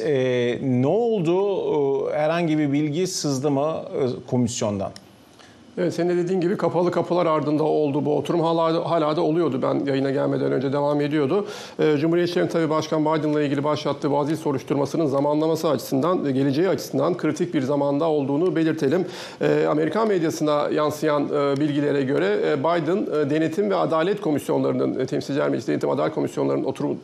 ne 0.61 0.87
oldu? 0.87 2.11
Herhangi 2.11 2.57
bir 2.57 2.71
bilgi 2.71 3.07
sızdı 3.07 3.51
mı 3.51 3.83
komisyondan? 4.27 4.91
Evet, 5.81 5.93
senin 5.93 6.09
de 6.09 6.17
dediğin 6.17 6.41
gibi 6.41 6.57
kapalı 6.57 6.91
kapılar 6.91 7.25
ardında 7.25 7.63
oldu 7.63 8.05
bu 8.05 8.17
oturum. 8.17 8.41
Hala, 8.41 8.89
hala 8.89 9.15
da 9.15 9.21
oluyordu. 9.21 9.61
Ben 9.61 9.85
yayına 9.85 10.11
gelmeden 10.11 10.51
önce 10.51 10.73
devam 10.73 11.01
ediyordu. 11.01 11.45
Ee, 11.79 11.97
Cumhuriyetçilerin 11.97 12.47
tabii 12.47 12.69
Başkan 12.69 13.01
Biden'la 13.05 13.41
ilgili 13.41 13.63
başlattığı 13.63 14.11
vazil 14.11 14.35
soruşturmasının 14.35 15.05
zamanlaması 15.05 15.69
açısından 15.69 16.33
geleceği 16.33 16.69
açısından 16.69 17.17
kritik 17.17 17.53
bir 17.53 17.61
zamanda 17.61 18.05
olduğunu 18.05 18.55
belirtelim. 18.55 19.05
Ee, 19.41 19.65
Amerikan 19.69 20.07
medyasına 20.07 20.69
yansıyan 20.69 21.25
e, 21.25 21.59
bilgilere 21.59 22.01
göre 22.01 22.37
e, 22.47 22.59
Biden 22.59 22.97
e, 22.97 23.29
denetim 23.29 23.69
ve 23.69 23.75
adalet 23.75 24.21
komisyonlarının, 24.21 24.99
e, 24.99 25.05
Temsilciler 25.05 25.49
Meclisi 25.49 25.71
Denetim 25.71 25.89
Adalet 25.89 26.15
Komisyonlarının 26.15 26.63
oturum, 26.63 26.97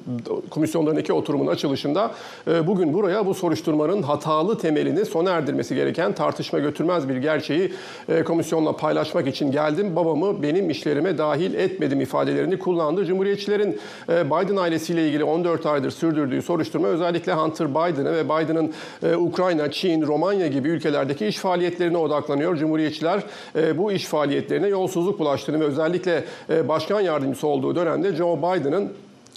komisyonlarındaki 0.50 1.13
oturumun 1.13 1.48
açılışında 1.48 2.12
e, 2.48 2.67
bugün 2.67 2.94
buraya 2.94 3.25
bu 3.25 3.34
soruşturmanın 3.34 4.01
hatalı 4.01 4.58
temelini 4.58 5.05
sona 5.05 5.32
erdirmesi 5.32 5.75
gereken 5.75 6.13
tartışma 6.13 6.60
götürmez 6.60 7.10
bir 7.10 7.17
gerçeği 7.17 7.74
e, 8.10 8.24
komisyon 8.24 8.64
televizyonla 8.65 8.75
paylaşmak 8.77 9.27
için 9.27 9.51
geldim. 9.51 9.95
Babamı 9.95 10.41
benim 10.41 10.69
işlerime 10.69 11.17
dahil 11.17 11.53
etmedim 11.53 12.01
ifadelerini 12.01 12.60
kullandı. 12.60 13.05
Cumhuriyetçilerin 13.05 13.79
e, 14.10 14.25
Biden 14.25 14.55
ailesiyle 14.55 15.07
ilgili 15.07 15.24
14 15.24 15.65
aydır 15.65 15.91
sürdürdüğü 15.91 16.41
soruşturma 16.41 16.88
özellikle 16.88 17.34
Hunter 17.34 17.69
Biden'ı 17.69 18.13
ve 18.13 18.25
Biden'ın 18.25 18.74
e, 19.03 19.15
Ukrayna, 19.15 19.72
Çin, 19.72 20.01
Romanya 20.01 20.48
gibi 20.48 20.69
ülkelerdeki 20.69 21.27
iş 21.27 21.38
faaliyetlerine 21.38 21.98
odaklanıyor. 21.98 22.55
Cumhuriyetçiler 22.55 23.24
e, 23.55 23.77
bu 23.77 23.91
iş 23.91 24.05
faaliyetlerine 24.05 24.67
yolsuzluk 24.67 25.19
bulaştığını 25.19 25.60
ve 25.60 25.63
özellikle 25.63 26.24
başkan 26.67 27.01
yardımcısı 27.01 27.48
olduğu 27.48 27.75
dönemde 27.75 28.15
Joe 28.15 28.38
Biden'ın 28.38 28.91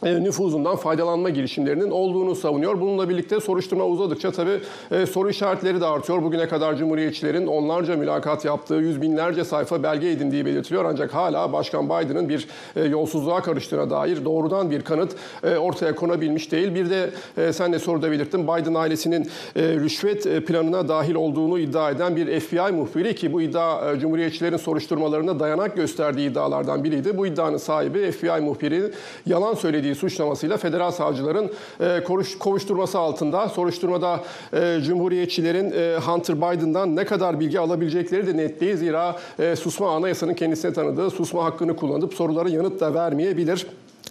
e, 0.04 0.24
nüfuzundan 0.24 0.76
faydalanma 0.76 1.30
girişimlerinin 1.30 1.90
olduğunu 1.90 2.34
savunuyor. 2.34 2.80
Bununla 2.80 3.08
birlikte 3.08 3.40
soruşturma 3.40 3.84
uzadıkça 3.84 4.30
tabii 4.30 4.60
e, 4.90 5.06
soru 5.06 5.30
işaretleri 5.30 5.80
de 5.80 5.86
artıyor. 5.86 6.22
Bugüne 6.22 6.48
kadar 6.48 6.76
Cumhuriyetçilerin 6.76 7.46
onlarca 7.46 7.96
mülakat 7.96 8.44
yaptığı, 8.44 8.74
yüz 8.74 9.02
binlerce 9.02 9.44
sayfa 9.44 9.82
belge 9.82 10.10
edindiği 10.10 10.46
belirtiliyor. 10.46 10.84
Ancak 10.84 11.14
hala 11.14 11.52
Başkan 11.52 11.86
Biden'ın 11.86 12.28
bir 12.28 12.48
e, 12.76 12.84
yolsuzluğa 12.84 13.42
karıştığına 13.42 13.90
dair 13.90 14.24
doğrudan 14.24 14.70
bir 14.70 14.82
kanıt 14.82 15.16
ortaya 15.60 15.94
konabilmiş 15.94 16.52
değil. 16.52 16.74
Bir 16.74 16.90
de 16.90 17.10
sen 17.52 17.72
de 17.72 17.78
soruda 17.78 18.10
belirttin 18.10 18.44
Biden 18.44 18.74
ailesinin 18.74 19.30
rüşvet 19.56 20.46
planına 20.46 20.88
dahil 20.88 21.14
olduğunu 21.14 21.58
iddia 21.58 21.90
eden 21.90 22.16
bir 22.16 22.40
FBI 22.40 22.72
muhbiri 22.72 23.14
ki 23.14 23.32
bu 23.32 23.42
iddia 23.42 23.98
Cumhuriyetçilerin 23.98 24.56
soruşturmalarına 24.56 25.40
dayanak 25.40 25.76
gösterdiği 25.76 26.30
iddialardan 26.30 26.84
biriydi. 26.84 27.16
Bu 27.16 27.26
iddianın 27.26 27.56
sahibi 27.56 28.12
FBI 28.12 28.40
muhbiri 28.40 28.82
yalan 29.26 29.54
söylediği 29.54 29.87
edildiği 29.88 29.94
suçlamasıyla 29.94 30.56
federal 30.56 30.90
savcıların 30.90 31.50
e, 31.80 32.04
kovuşturması 32.38 32.98
altında. 32.98 33.48
Soruşturmada 33.48 34.20
e, 34.52 34.78
Cumhuriyetçilerin 34.82 35.72
e, 35.72 35.98
Hunter 35.98 36.36
Biden'dan 36.36 36.96
ne 36.96 37.04
kadar 37.04 37.40
bilgi 37.40 37.60
alabilecekleri 37.60 38.26
de 38.26 38.36
net 38.36 38.60
değil. 38.60 38.76
Zira 38.76 39.16
susma 39.56 39.96
anayasanın 39.96 40.34
kendisine 40.34 40.72
tanıdığı 40.72 41.10
susma 41.10 41.44
hakkını 41.44 41.76
kullanıp 41.76 42.14
sorulara 42.14 42.48
yanıt 42.48 42.80
da 42.80 42.94
vermeyebilir. 42.94 43.66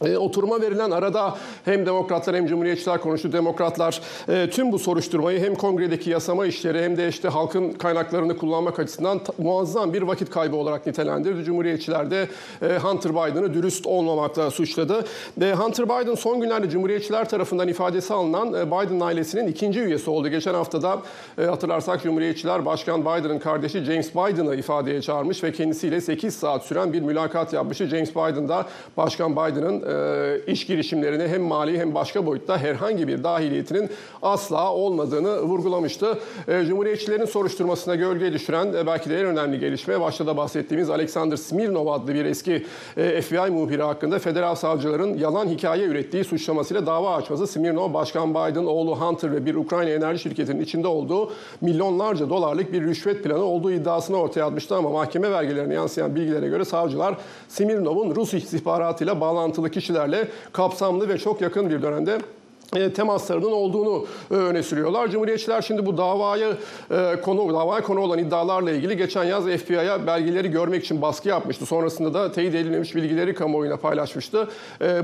E, 0.05 0.17
oturuma 0.17 0.61
verilen 0.61 0.91
arada 0.91 1.37
hem 1.65 1.85
demokratlar 1.85 2.35
hem 2.35 2.47
cumhuriyetçiler 2.47 3.01
konuştu. 3.01 3.33
Demokratlar 3.33 4.01
e, 4.29 4.49
tüm 4.49 4.71
bu 4.71 4.79
soruşturmayı 4.79 5.39
hem 5.39 5.55
kongredeki 5.55 6.09
yasama 6.09 6.45
işleri 6.45 6.83
hem 6.83 6.97
de 6.97 7.07
işte 7.07 7.27
halkın 7.27 7.71
kaynaklarını 7.71 8.37
kullanmak 8.37 8.79
açısından 8.79 9.21
muazzam 9.37 9.93
bir 9.93 10.01
vakit 10.01 10.29
kaybı 10.29 10.55
olarak 10.55 10.85
nitelendirdi. 10.85 11.43
Cumhuriyetçiler 11.43 12.11
de 12.11 12.27
e, 12.61 12.77
Hunter 12.77 13.11
Biden'ı 13.11 13.53
dürüst 13.53 13.87
olmamakla 13.87 14.51
suçladı. 14.51 15.05
E, 15.41 15.53
Hunter 15.53 15.85
Biden 15.85 16.15
son 16.15 16.41
günlerde 16.41 16.69
cumhuriyetçiler 16.69 17.29
tarafından 17.29 17.67
ifadesi 17.67 18.13
alınan 18.13 18.53
e, 18.53 18.67
Biden 18.67 18.99
ailesinin 18.99 19.47
ikinci 19.47 19.79
üyesi 19.79 20.09
oldu. 20.09 20.27
Geçen 20.27 20.53
haftada 20.53 21.01
e, 21.37 21.43
hatırlarsak 21.43 22.03
cumhuriyetçiler 22.03 22.65
Başkan 22.65 23.01
Biden'ın 23.01 23.39
kardeşi 23.39 23.83
James 23.83 24.15
Biden'ı 24.15 24.55
ifadeye 24.55 25.01
çağırmış 25.01 25.43
ve 25.43 25.51
kendisiyle 25.51 26.01
8 26.01 26.35
saat 26.35 26.65
süren 26.65 26.93
bir 26.93 27.01
mülakat 27.01 27.53
yapmıştı. 27.53 27.87
James 27.87 28.11
Biden 28.11 28.49
da 28.49 28.65
Başkan 28.97 29.31
Biden'ın 29.31 29.86
e, 29.87 30.51
iş 30.51 30.65
girişimlerine 30.65 31.27
hem 31.27 31.41
mali 31.41 31.79
hem 31.79 31.95
başka 31.95 32.25
boyutta 32.25 32.57
herhangi 32.57 33.07
bir 33.07 33.23
dahiliyetinin 33.23 33.89
asla 34.21 34.73
olmadığını 34.73 35.41
vurgulamıştı. 35.41 36.17
E, 36.47 36.65
Cumhuriyetçilerin 36.65 37.25
soruşturmasına 37.25 37.95
gölge 37.95 38.33
düşüren 38.33 38.73
e, 38.73 38.87
belki 38.87 39.09
de 39.09 39.19
en 39.19 39.25
önemli 39.25 39.59
gelişme 39.59 40.01
başta 40.01 40.27
da 40.27 40.37
bahsettiğimiz 40.37 40.89
Alexander 40.89 41.37
Smirnov 41.37 41.87
adlı 41.87 42.13
bir 42.13 42.25
eski 42.25 42.65
FBI 42.95 43.51
muhbiri 43.51 43.83
hakkında 43.83 44.19
federal 44.19 44.55
savcıların 44.55 45.17
yalan 45.17 45.47
hikaye 45.47 45.85
ürettiği 45.85 46.23
suçlamasıyla 46.23 46.85
dava 46.85 47.15
açması. 47.15 47.47
Smirnov, 47.47 47.93
Başkan 47.93 48.29
Biden, 48.29 48.65
oğlu 48.65 49.01
Hunter 49.01 49.31
ve 49.31 49.45
bir 49.45 49.55
Ukrayna 49.55 49.89
enerji 49.89 50.23
şirketinin 50.23 50.61
içinde 50.61 50.87
olduğu 50.87 51.31
milyonlarca 51.61 52.29
dolarlık 52.29 52.73
bir 52.73 52.81
rüşvet 52.81 53.23
planı 53.23 53.43
olduğu 53.43 53.71
iddiasını 53.71 54.17
ortaya 54.17 54.43
atmıştı 54.43 54.75
ama 54.75 54.89
mahkeme 54.89 55.31
vergilerine 55.31 55.73
yansıyan 55.73 56.15
bilgilere 56.15 56.47
göre 56.47 56.65
savcılar 56.65 57.17
Smirnov'un 57.47 58.15
Rus 58.15 58.33
istihbaratıyla 58.33 59.21
bağlantılı 59.21 59.66
kişilerle 59.71 60.27
kapsamlı 60.53 61.09
ve 61.09 61.17
çok 61.17 61.41
yakın 61.41 61.69
bir 61.69 61.81
dönemde 61.81 62.17
temaslarının 62.71 63.51
olduğunu 63.51 64.05
e, 64.31 64.33
öne 64.33 64.63
sürüyorlar. 64.63 65.07
Cumhuriyetçiler 65.07 65.61
şimdi 65.61 65.85
bu 65.85 65.97
davayı 65.97 66.57
e, 66.91 67.21
konu 67.21 67.53
davaya 67.53 67.81
konu 67.81 67.99
olan 67.99 68.19
iddialarla 68.19 68.71
ilgili 68.71 68.97
geçen 68.97 69.23
yaz 69.23 69.45
FBI'ya 69.45 70.07
belgeleri 70.07 70.51
görmek 70.51 70.83
için 70.83 71.01
baskı 71.01 71.29
yapmıştı. 71.29 71.65
Sonrasında 71.65 72.13
da 72.13 72.31
teyit 72.31 72.55
edilmemiş 72.55 72.95
bilgileri 72.95 73.35
kamuoyuna 73.35 73.77
paylaşmıştı. 73.77 74.47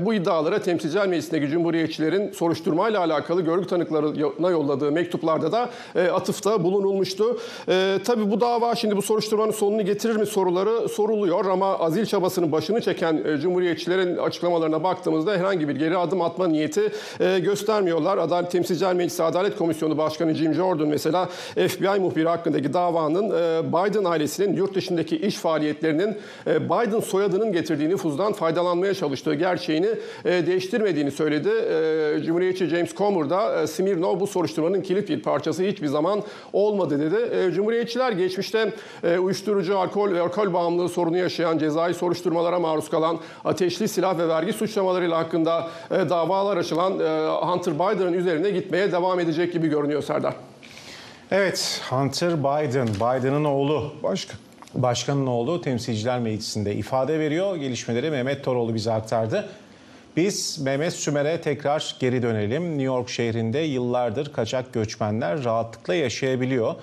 Bu 0.00 0.14
iddialara 0.14 0.62
Temsilciler 0.62 1.06
Meclisi'ndeki 1.06 1.48
Cumhuriyetçilerin 1.48 2.32
soruşturmayla 2.32 3.00
alakalı 3.00 3.42
görgü 3.42 3.66
tanıklarına 3.66 4.50
yolladığı 4.50 4.92
mektuplarda 4.92 5.52
da 5.52 5.70
atıfta 6.12 6.64
bulunulmuştu. 6.64 7.38
Tabii 8.04 8.30
bu 8.30 8.40
dava 8.40 8.74
şimdi 8.74 8.96
bu 8.96 9.02
soruşturmanın 9.02 9.52
sonunu 9.52 9.84
getirir 9.84 10.16
mi 10.16 10.26
soruları 10.26 10.88
soruluyor 10.88 11.44
ama 11.44 11.78
azil 11.78 12.06
çabasının 12.06 12.52
başını 12.52 12.80
çeken 12.80 13.38
Cumhuriyetçilerin 13.42 14.16
açıklamalarına 14.16 14.84
baktığımızda 14.84 15.32
herhangi 15.32 15.68
bir 15.68 15.76
geri 15.76 15.96
adım 15.98 16.22
atma 16.22 16.48
niyeti 16.48 16.92
göstermiyor 17.18 17.53
göstermiyorlar. 17.54 18.18
Adalet 18.18 18.50
Temsilciler 18.50 18.94
Meclisi 18.94 19.22
Adalet 19.22 19.56
Komisyonu 19.56 19.98
Başkanı 19.98 20.34
Jim 20.34 20.54
Jordan 20.54 20.88
mesela 20.88 21.28
FBI 21.54 22.00
muhbiri 22.00 22.28
hakkındaki 22.28 22.72
davanın 22.72 23.30
e, 23.30 23.72
Biden 23.72 24.04
ailesinin 24.04 24.56
yurt 24.56 24.74
dışındaki 24.74 25.16
iş 25.16 25.36
faaliyetlerinin 25.36 26.18
e, 26.46 26.64
Biden 26.64 27.00
soyadının 27.00 27.52
getirdiği 27.52 27.88
nüfuzdan 27.88 28.32
faydalanmaya 28.32 28.94
çalıştığı 28.94 29.34
gerçeğini 29.34 29.88
e, 30.24 30.46
değiştirmediğini 30.46 31.10
söyledi. 31.10 31.50
Cumhuriyetçi 32.26 32.66
James 32.66 32.94
Comer 32.94 33.30
da 33.30 33.66
Smirnov 33.66 34.20
bu 34.20 34.26
soruşturmanın 34.26 34.80
kilit 34.80 35.08
bir 35.08 35.22
parçası 35.22 35.62
hiçbir 35.62 35.86
zaman 35.86 36.22
olmadı 36.52 37.00
dedi. 37.00 37.52
Cumhuriyetçiler 37.54 38.12
geçmişte 38.12 38.72
uyuşturucu, 39.18 39.78
alkol 39.78 40.12
ve 40.12 40.20
alkol 40.20 40.52
bağımlılığı 40.52 40.88
sorunu 40.88 41.16
yaşayan, 41.16 41.58
cezai 41.58 41.94
soruşturmalara 41.94 42.58
maruz 42.58 42.90
kalan, 42.90 43.18
ateşli 43.44 43.88
silah 43.88 44.18
ve 44.18 44.28
vergi 44.28 44.52
suçlamalarıyla 44.52 45.18
hakkında 45.18 45.68
davalar 45.90 46.56
açılan 46.56 46.98
Hunter 47.52 47.74
Biden'ın 47.74 48.12
üzerine 48.12 48.50
gitmeye 48.50 48.92
devam 48.92 49.20
edecek 49.20 49.52
gibi 49.52 49.68
görünüyor 49.68 50.02
Serdar. 50.02 50.34
Evet, 51.30 51.80
Hunter 51.90 52.38
Biden, 52.38 52.88
Biden'ın 52.88 53.44
oğlu, 53.44 53.92
başkan, 54.02 54.38
başkanın 54.74 55.26
oğlu 55.26 55.60
Temsilciler 55.60 56.20
Meclisi'nde 56.20 56.74
ifade 56.74 57.18
veriyor. 57.18 57.56
Gelişmeleri 57.56 58.10
Mehmet 58.10 58.44
Toroğlu 58.44 58.74
bize 58.74 58.92
aktardı. 58.92 59.48
Biz 60.16 60.58
Mehmet 60.58 60.92
Sümer'e 60.92 61.40
tekrar 61.40 61.96
geri 62.00 62.22
dönelim. 62.22 62.68
New 62.68 62.82
York 62.82 63.08
şehrinde 63.08 63.58
yıllardır 63.58 64.32
kaçak 64.32 64.72
göçmenler 64.72 65.44
rahatlıkla 65.44 65.94
yaşayabiliyor. 65.94 66.74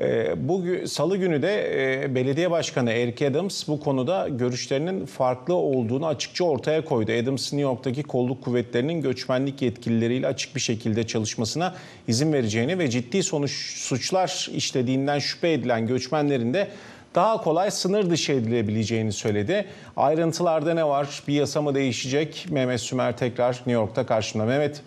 Ee, 0.00 0.34
bu 0.48 0.64
salı 0.86 1.16
günü 1.16 1.42
de 1.42 2.02
e, 2.04 2.14
belediye 2.14 2.50
başkanı 2.50 2.90
Eric 2.90 3.26
Adams 3.26 3.68
bu 3.68 3.80
konuda 3.80 4.28
görüşlerinin 4.28 5.06
farklı 5.06 5.54
olduğunu 5.54 6.06
açıkça 6.06 6.44
ortaya 6.44 6.84
koydu. 6.84 7.12
Adams 7.12 7.52
New 7.52 7.62
York'taki 7.62 8.02
kolluk 8.02 8.44
kuvvetlerinin 8.44 9.02
göçmenlik 9.02 9.62
yetkilileriyle 9.62 10.26
açık 10.26 10.54
bir 10.54 10.60
şekilde 10.60 11.06
çalışmasına 11.06 11.74
izin 12.08 12.32
vereceğini 12.32 12.78
ve 12.78 12.90
ciddi 12.90 13.22
sonuç 13.22 13.52
suçlar 13.76 14.50
işlediğinden 14.54 15.18
şüphe 15.18 15.52
edilen 15.52 15.86
göçmenlerin 15.86 16.54
de 16.54 16.68
daha 17.14 17.36
kolay 17.36 17.70
sınır 17.70 18.10
dışı 18.10 18.32
edilebileceğini 18.32 19.12
söyledi. 19.12 19.66
Ayrıntılarda 19.96 20.74
ne 20.74 20.84
var? 20.84 21.22
Bir 21.28 21.34
yasa 21.34 21.62
mı 21.62 21.74
değişecek? 21.74 22.46
Mehmet 22.50 22.80
Sümer 22.80 23.16
tekrar 23.16 23.52
New 23.52 23.72
York'ta 23.72 24.06
karşımda. 24.06 24.44
Mehmet 24.44 24.82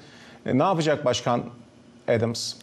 e, 0.45 0.57
ne 0.57 0.63
yapacak 0.63 1.05
Başkan 1.05 1.43
Adams? 2.07 2.62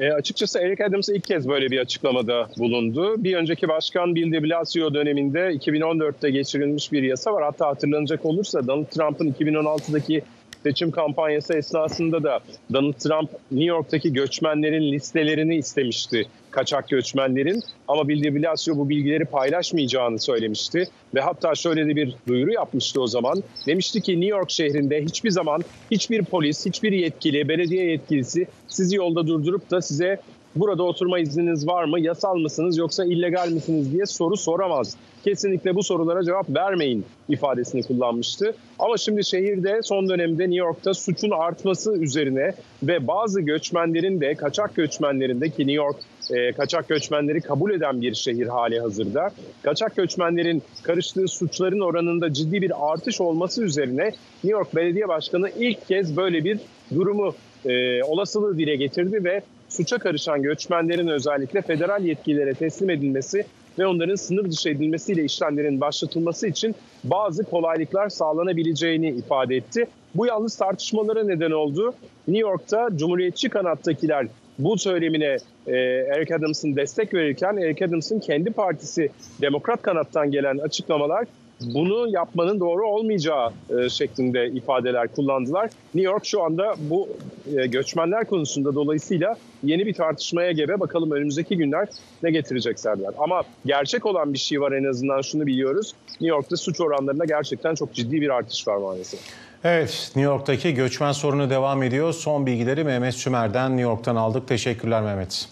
E, 0.00 0.12
açıkçası 0.12 0.58
Eric 0.58 0.84
Adams 0.84 1.08
ilk 1.08 1.24
kez 1.24 1.48
böyle 1.48 1.70
bir 1.70 1.78
açıklamada 1.78 2.48
bulundu. 2.58 3.24
Bir 3.24 3.36
önceki 3.36 3.68
başkan 3.68 4.14
Bill 4.14 4.32
de 4.32 4.42
Blasio 4.42 4.94
döneminde 4.94 5.38
2014'te 5.38 6.30
geçirilmiş 6.30 6.92
bir 6.92 7.02
yasa 7.02 7.32
var. 7.32 7.44
Hatta 7.44 7.66
hatırlanacak 7.66 8.26
olursa 8.26 8.66
Donald 8.66 8.86
Trump'ın 8.86 9.32
2016'daki 9.32 10.22
seçim 10.62 10.90
kampanyası 10.90 11.54
esnasında 11.54 12.22
da 12.22 12.40
Donald 12.72 12.92
Trump 12.92 13.30
New 13.50 13.64
York'taki 13.64 14.12
göçmenlerin 14.12 14.92
listelerini 14.92 15.56
istemişti. 15.56 16.26
Kaçak 16.50 16.88
göçmenlerin 16.88 17.62
ama 17.88 18.08
Bill 18.08 18.34
Blasio 18.34 18.76
bu 18.76 18.88
bilgileri 18.88 19.24
paylaşmayacağını 19.24 20.18
söylemişti. 20.18 20.88
Ve 21.14 21.20
hatta 21.20 21.54
şöyle 21.54 21.86
de 21.86 21.96
bir 21.96 22.14
duyuru 22.28 22.52
yapmıştı 22.52 23.00
o 23.00 23.06
zaman. 23.06 23.42
Demişti 23.66 24.00
ki 24.00 24.12
New 24.12 24.36
York 24.36 24.50
şehrinde 24.50 25.02
hiçbir 25.02 25.30
zaman 25.30 25.62
hiçbir 25.90 26.24
polis, 26.24 26.66
hiçbir 26.66 26.92
yetkili, 26.92 27.48
belediye 27.48 27.90
yetkilisi 27.90 28.46
sizi 28.68 28.96
yolda 28.96 29.26
durdurup 29.26 29.70
da 29.70 29.82
size 29.82 30.20
burada 30.56 30.82
oturma 30.82 31.18
izniniz 31.18 31.66
var 31.66 31.84
mı, 31.84 32.00
yasal 32.00 32.36
mısınız 32.36 32.78
yoksa 32.78 33.04
illegal 33.04 33.48
misiniz 33.48 33.92
diye 33.92 34.06
soru 34.06 34.36
soramaz. 34.36 34.96
Kesinlikle 35.24 35.74
bu 35.74 35.82
sorulara 35.82 36.24
cevap 36.24 36.50
vermeyin 36.50 37.04
ifadesini 37.28 37.82
kullanmıştı. 37.82 38.54
Ama 38.78 38.96
şimdi 38.96 39.24
şehirde 39.24 39.80
son 39.82 40.08
dönemde 40.08 40.42
New 40.42 40.56
York'ta 40.56 40.94
suçun 40.94 41.30
artması 41.30 41.92
üzerine 41.92 42.52
ve 42.82 43.06
bazı 43.06 43.40
göçmenlerin 43.40 44.20
de 44.20 44.34
kaçak 44.34 44.74
göçmenlerin 44.76 45.40
de 45.40 45.48
ki 45.48 45.58
New 45.58 45.72
York 45.72 45.96
e, 46.30 46.52
kaçak 46.52 46.88
göçmenleri 46.88 47.40
kabul 47.40 47.70
eden 47.70 48.02
bir 48.02 48.14
şehir 48.14 48.46
hali 48.46 48.80
hazırda. 48.80 49.30
Kaçak 49.62 49.96
göçmenlerin 49.96 50.62
karıştığı 50.82 51.28
suçların 51.28 51.80
oranında 51.80 52.32
ciddi 52.32 52.62
bir 52.62 52.92
artış 52.92 53.20
olması 53.20 53.64
üzerine 53.64 54.04
New 54.44 54.58
York 54.58 54.76
Belediye 54.76 55.08
Başkanı 55.08 55.50
ilk 55.58 55.88
kez 55.88 56.16
böyle 56.16 56.44
bir 56.44 56.58
durumu 56.94 57.34
e, 57.64 58.02
olasılığı 58.04 58.58
dile 58.58 58.76
getirdi 58.76 59.24
ve 59.24 59.42
suça 59.70 59.98
karışan 59.98 60.42
göçmenlerin 60.42 61.08
özellikle 61.08 61.62
federal 61.62 62.04
yetkililere 62.04 62.54
teslim 62.54 62.90
edilmesi 62.90 63.44
ve 63.78 63.86
onların 63.86 64.14
sınır 64.14 64.50
dışı 64.50 64.68
edilmesiyle 64.68 65.24
işlemlerin 65.24 65.80
başlatılması 65.80 66.46
için 66.46 66.74
bazı 67.04 67.44
kolaylıklar 67.44 68.08
sağlanabileceğini 68.08 69.08
ifade 69.08 69.56
etti. 69.56 69.86
Bu 70.14 70.26
yalnız 70.26 70.56
tartışmalara 70.56 71.24
neden 71.24 71.50
oldu. 71.50 71.94
New 72.28 72.48
York'ta 72.48 72.88
Cumhuriyetçi 72.96 73.48
kanattakiler 73.48 74.26
bu 74.58 74.78
söylemine 74.78 75.36
e, 75.66 75.76
Eric 76.14 76.34
Adams'ın 76.34 76.76
destek 76.76 77.14
verirken 77.14 77.56
Eric 77.56 77.84
Adams'ın 77.84 78.20
kendi 78.20 78.50
partisi 78.50 79.10
Demokrat 79.40 79.82
kanattan 79.82 80.30
gelen 80.30 80.58
açıklamalar 80.58 81.26
bunu 81.60 82.08
yapmanın 82.08 82.60
doğru 82.60 82.86
olmayacağı 82.86 83.52
e, 83.78 83.88
şeklinde 83.88 84.46
ifadeler 84.46 85.08
kullandılar. 85.08 85.70
New 85.94 86.12
York 86.12 86.26
şu 86.26 86.42
anda 86.42 86.74
bu 86.78 87.08
e, 87.56 87.66
göçmenler 87.66 88.24
konusunda 88.24 88.74
dolayısıyla 88.74 89.36
yeni 89.62 89.86
bir 89.86 89.94
tartışmaya 89.94 90.52
gebe. 90.52 90.80
Bakalım 90.80 91.10
önümüzdeki 91.10 91.56
günler 91.56 91.88
ne 92.22 92.30
getirecek 92.30 92.80
Serdar. 92.80 93.14
Ama 93.18 93.42
gerçek 93.66 94.06
olan 94.06 94.32
bir 94.32 94.38
şey 94.38 94.60
var 94.60 94.72
en 94.72 94.84
azından 94.84 95.22
şunu 95.22 95.46
biliyoruz. 95.46 95.94
New 96.08 96.26
York'ta 96.26 96.56
suç 96.56 96.80
oranlarında 96.80 97.24
gerçekten 97.24 97.74
çok 97.74 97.94
ciddi 97.94 98.20
bir 98.20 98.28
artış 98.28 98.68
var 98.68 98.76
maalesef. 98.76 99.20
Evet, 99.64 100.12
New 100.16 100.32
York'taki 100.32 100.74
göçmen 100.74 101.12
sorunu 101.12 101.50
devam 101.50 101.82
ediyor. 101.82 102.12
Son 102.12 102.46
bilgileri 102.46 102.84
Mehmet 102.84 103.14
Sümer'den 103.14 103.70
New 103.70 103.82
York'tan 103.82 104.16
aldık. 104.16 104.48
Teşekkürler 104.48 105.02
Mehmet. 105.02 105.48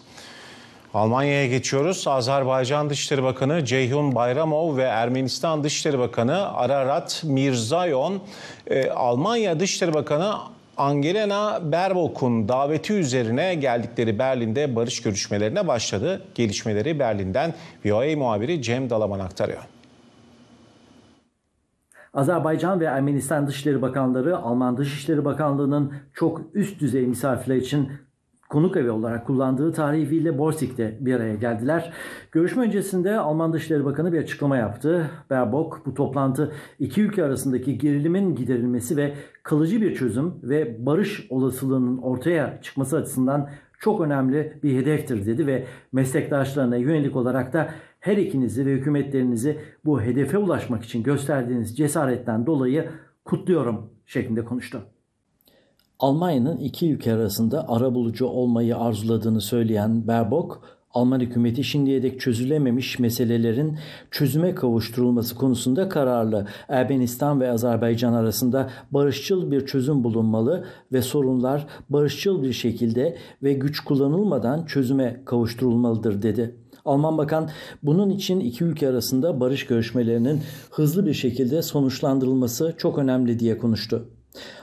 Almanya'ya 0.98 1.46
geçiyoruz. 1.46 2.08
Azerbaycan 2.08 2.90
Dışişleri 2.90 3.22
Bakanı 3.22 3.64
Ceyhun 3.64 4.14
Bayramov 4.14 4.76
ve 4.76 4.82
Ermenistan 4.82 5.64
Dışişleri 5.64 5.98
Bakanı 5.98 6.56
Ararat 6.56 7.22
Mirzayon, 7.24 8.20
e, 8.66 8.90
Almanya 8.90 9.60
Dışişleri 9.60 9.94
Bakanı 9.94 10.34
Angelina 10.76 11.72
Baerbock'un 11.72 12.48
daveti 12.48 12.92
üzerine 12.92 13.54
geldikleri 13.54 14.18
Berlin'de 14.18 14.76
barış 14.76 15.02
görüşmelerine 15.02 15.68
başladı. 15.68 16.22
Gelişmeleri 16.34 16.98
Berlin'den 16.98 17.54
VOA 17.84 18.16
muhabiri 18.16 18.62
Cem 18.62 18.90
Dalaman 18.90 19.20
aktarıyor. 19.20 19.62
Azerbaycan 22.14 22.80
ve 22.80 22.84
Ermenistan 22.84 23.46
Dışişleri 23.46 23.82
Bakanları 23.82 24.38
Alman 24.38 24.76
Dışişleri 24.76 25.24
Bakanlığı'nın 25.24 25.92
çok 26.14 26.40
üst 26.54 26.80
düzey 26.80 27.06
misafirler 27.06 27.56
için 27.56 28.07
konuk 28.48 28.76
evi 28.76 28.90
olarak 28.90 29.26
kullandığı 29.26 29.72
tarihi 29.72 30.10
Ville 30.10 30.38
Borsig'de 30.38 30.96
bir 31.00 31.14
araya 31.14 31.34
geldiler. 31.34 31.92
Görüşme 32.32 32.62
öncesinde 32.62 33.18
Alman 33.18 33.52
Dışişleri 33.52 33.84
Bakanı 33.84 34.12
bir 34.12 34.18
açıklama 34.18 34.56
yaptı. 34.56 35.10
Baerbock 35.30 35.86
bu 35.86 35.94
toplantı 35.94 36.52
iki 36.78 37.02
ülke 37.02 37.24
arasındaki 37.24 37.78
gerilimin 37.78 38.34
giderilmesi 38.34 38.96
ve 38.96 39.14
kalıcı 39.42 39.80
bir 39.80 39.94
çözüm 39.94 40.34
ve 40.42 40.86
barış 40.86 41.26
olasılığının 41.30 41.98
ortaya 41.98 42.58
çıkması 42.62 42.96
açısından 42.96 43.50
çok 43.78 44.00
önemli 44.00 44.60
bir 44.62 44.76
hedeftir 44.76 45.26
dedi 45.26 45.46
ve 45.46 45.64
meslektaşlarına 45.92 46.76
yönelik 46.76 47.16
olarak 47.16 47.52
da 47.52 47.68
her 48.00 48.16
ikinizi 48.16 48.66
ve 48.66 48.72
hükümetlerinizi 48.72 49.58
bu 49.84 50.02
hedefe 50.02 50.38
ulaşmak 50.38 50.84
için 50.84 51.02
gösterdiğiniz 51.02 51.76
cesaretten 51.76 52.46
dolayı 52.46 52.88
kutluyorum 53.24 53.90
şeklinde 54.06 54.44
konuştu. 54.44 54.82
Almanya'nın 55.98 56.56
iki 56.56 56.92
ülke 56.92 57.12
arasında 57.12 57.68
arabulucu 57.68 58.26
olmayı 58.26 58.76
arzuladığını 58.76 59.40
söyleyen 59.40 60.06
Baerbock, 60.06 60.60
Alman 60.94 61.20
hükümeti 61.20 61.64
şimdiye 61.64 62.02
dek 62.02 62.20
çözülememiş 62.20 62.98
meselelerin 62.98 63.78
çözüme 64.10 64.54
kavuşturulması 64.54 65.34
konusunda 65.34 65.88
kararlı. 65.88 66.46
Ermenistan 66.68 67.40
ve 67.40 67.50
Azerbaycan 67.50 68.12
arasında 68.12 68.70
barışçıl 68.90 69.50
bir 69.50 69.66
çözüm 69.66 70.04
bulunmalı 70.04 70.64
ve 70.92 71.02
sorunlar 71.02 71.66
barışçıl 71.90 72.42
bir 72.42 72.52
şekilde 72.52 73.16
ve 73.42 73.52
güç 73.52 73.80
kullanılmadan 73.80 74.64
çözüme 74.64 75.22
kavuşturulmalıdır 75.24 76.22
dedi. 76.22 76.56
Alman 76.84 77.18
Bakan 77.18 77.50
bunun 77.82 78.10
için 78.10 78.40
iki 78.40 78.64
ülke 78.64 78.88
arasında 78.88 79.40
barış 79.40 79.66
görüşmelerinin 79.66 80.40
hızlı 80.70 81.06
bir 81.06 81.14
şekilde 81.14 81.62
sonuçlandırılması 81.62 82.74
çok 82.78 82.98
önemli 82.98 83.38
diye 83.38 83.58
konuştu. 83.58 84.08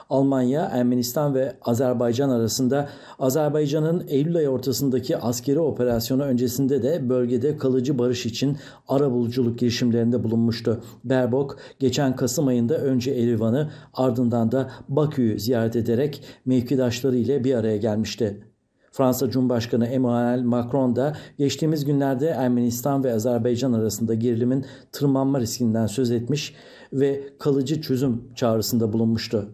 Almanya, 0.09 0.65
Ermenistan 0.65 1.35
ve 1.35 1.55
Azerbaycan 1.61 2.29
arasında 2.29 2.89
Azerbaycan'ın 3.19 4.05
Eylül 4.07 4.37
ayı 4.37 4.49
ortasındaki 4.49 5.17
askeri 5.17 5.59
operasyonu 5.59 6.23
öncesinde 6.23 6.83
de 6.83 7.09
bölgede 7.09 7.57
kalıcı 7.57 7.99
barış 7.99 8.25
için 8.25 8.57
arabuluculuk 8.87 9.59
girişimlerinde 9.59 10.23
bulunmuştu. 10.23 10.83
Berbok 11.03 11.57
geçen 11.79 12.15
Kasım 12.15 12.47
ayında 12.47 12.77
önce 12.77 13.11
Erivan'ı 13.11 13.71
ardından 13.93 14.51
da 14.51 14.71
Bakü'yü 14.89 15.39
ziyaret 15.39 15.75
ederek 15.75 16.23
mevkidaşları 16.45 17.17
ile 17.17 17.43
bir 17.43 17.55
araya 17.55 17.77
gelmişti. 17.77 18.43
Fransa 18.91 19.29
Cumhurbaşkanı 19.29 19.87
Emmanuel 19.87 20.43
Macron 20.43 20.95
da 20.95 21.13
geçtiğimiz 21.37 21.85
günlerde 21.85 22.27
Ermenistan 22.27 23.03
ve 23.03 23.13
Azerbaycan 23.13 23.73
arasında 23.73 24.13
gerilimin 24.13 24.65
tırmanma 24.91 25.39
riskinden 25.39 25.87
söz 25.87 26.11
etmiş 26.11 26.55
ve 26.93 27.23
kalıcı 27.39 27.81
çözüm 27.81 28.33
çağrısında 28.35 28.93
bulunmuştu. 28.93 29.49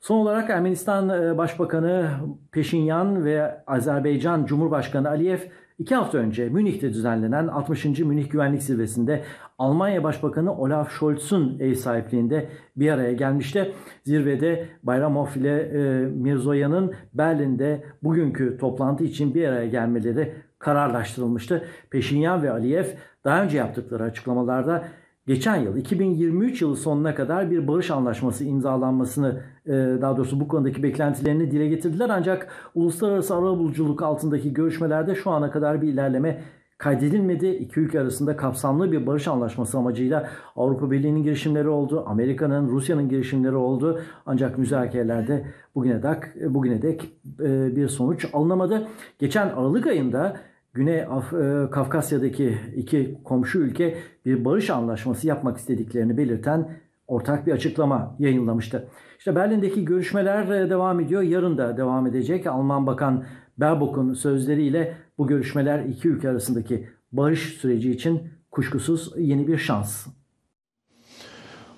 Son 0.00 0.18
olarak 0.18 0.50
Ermenistan 0.50 1.08
e, 1.08 1.38
Başbakanı 1.38 2.10
Peşinyan 2.52 3.24
ve 3.24 3.64
Azerbaycan 3.66 4.44
Cumhurbaşkanı 4.44 5.08
Aliyev 5.08 5.38
iki 5.78 5.94
hafta 5.94 6.18
önce 6.18 6.48
Münih'te 6.48 6.92
düzenlenen 6.92 7.46
60. 7.46 7.84
Münih 7.84 8.30
Güvenlik 8.30 8.62
Zirvesi'nde 8.62 9.22
Almanya 9.58 10.04
Başbakanı 10.04 10.58
Olaf 10.58 10.92
Scholz'un 10.92 11.58
ev 11.60 11.74
sahipliğinde 11.74 12.48
bir 12.76 12.90
araya 12.90 13.12
gelmişti. 13.12 13.72
Zirvede 14.04 14.68
Bayramov 14.82 15.26
ile 15.36 15.58
e, 15.58 16.06
Mirzoyan'ın 16.06 16.94
Berlin'de 17.14 17.84
bugünkü 18.02 18.58
toplantı 18.58 19.04
için 19.04 19.34
bir 19.34 19.48
araya 19.48 19.66
gelmeleri 19.66 20.34
kararlaştırılmıştı. 20.58 21.64
Peşinyan 21.90 22.42
ve 22.42 22.50
Aliyev 22.50 22.84
daha 23.24 23.42
önce 23.42 23.58
yaptıkları 23.58 24.02
açıklamalarda 24.02 24.84
geçen 25.28 25.56
yıl 25.56 25.76
2023 25.76 26.62
yılı 26.62 26.76
sonuna 26.76 27.14
kadar 27.14 27.50
bir 27.50 27.68
barış 27.68 27.90
anlaşması 27.90 28.44
imzalanmasını 28.44 29.40
e, 29.66 29.72
daha 29.72 30.16
doğrusu 30.16 30.40
bu 30.40 30.48
konudaki 30.48 30.82
beklentilerini 30.82 31.50
dile 31.50 31.68
getirdiler. 31.68 32.10
Ancak 32.12 32.48
uluslararası 32.74 33.36
arabuluculuk 33.36 34.02
altındaki 34.02 34.52
görüşmelerde 34.52 35.14
şu 35.14 35.30
ana 35.30 35.50
kadar 35.50 35.82
bir 35.82 35.88
ilerleme 35.88 36.42
kaydedilmedi. 36.78 37.46
İki 37.46 37.80
ülke 37.80 38.00
arasında 38.00 38.36
kapsamlı 38.36 38.92
bir 38.92 39.06
barış 39.06 39.28
anlaşması 39.28 39.78
amacıyla 39.78 40.28
Avrupa 40.56 40.90
Birliği'nin 40.90 41.22
girişimleri 41.22 41.68
oldu. 41.68 42.04
Amerika'nın, 42.06 42.68
Rusya'nın 42.68 43.08
girişimleri 43.08 43.56
oldu. 43.56 44.00
Ancak 44.26 44.58
müzakerelerde 44.58 45.46
bugüne 45.74 46.02
dek, 46.02 46.22
bugüne 46.54 46.82
dek 46.82 47.12
e, 47.40 47.76
bir 47.76 47.88
sonuç 47.88 48.26
alınamadı. 48.32 48.88
Geçen 49.18 49.48
Aralık 49.48 49.86
ayında 49.86 50.36
Güney 50.78 51.02
Af 51.02 51.32
e, 51.32 51.70
Kafkasya'daki 51.70 52.58
iki 52.76 53.18
komşu 53.24 53.58
ülke 53.58 53.98
bir 54.26 54.44
barış 54.44 54.70
anlaşması 54.70 55.26
yapmak 55.26 55.58
istediklerini 55.58 56.16
belirten 56.16 56.70
ortak 57.06 57.46
bir 57.46 57.52
açıklama 57.52 58.16
yayınlamıştı. 58.18 58.88
İşte 59.18 59.36
Berlin'deki 59.36 59.84
görüşmeler 59.84 60.48
e, 60.48 60.70
devam 60.70 61.00
ediyor. 61.00 61.22
Yarın 61.22 61.58
da 61.58 61.76
devam 61.76 62.06
edecek. 62.06 62.46
Alman 62.46 62.86
Bakan 62.86 63.24
Baerbock'un 63.56 64.14
sözleriyle 64.14 64.94
bu 65.18 65.26
görüşmeler 65.26 65.84
iki 65.84 66.08
ülke 66.08 66.28
arasındaki 66.28 66.88
barış 67.12 67.40
süreci 67.40 67.90
için 67.90 68.22
kuşkusuz 68.50 69.12
yeni 69.16 69.48
bir 69.48 69.58
şans. 69.58 70.06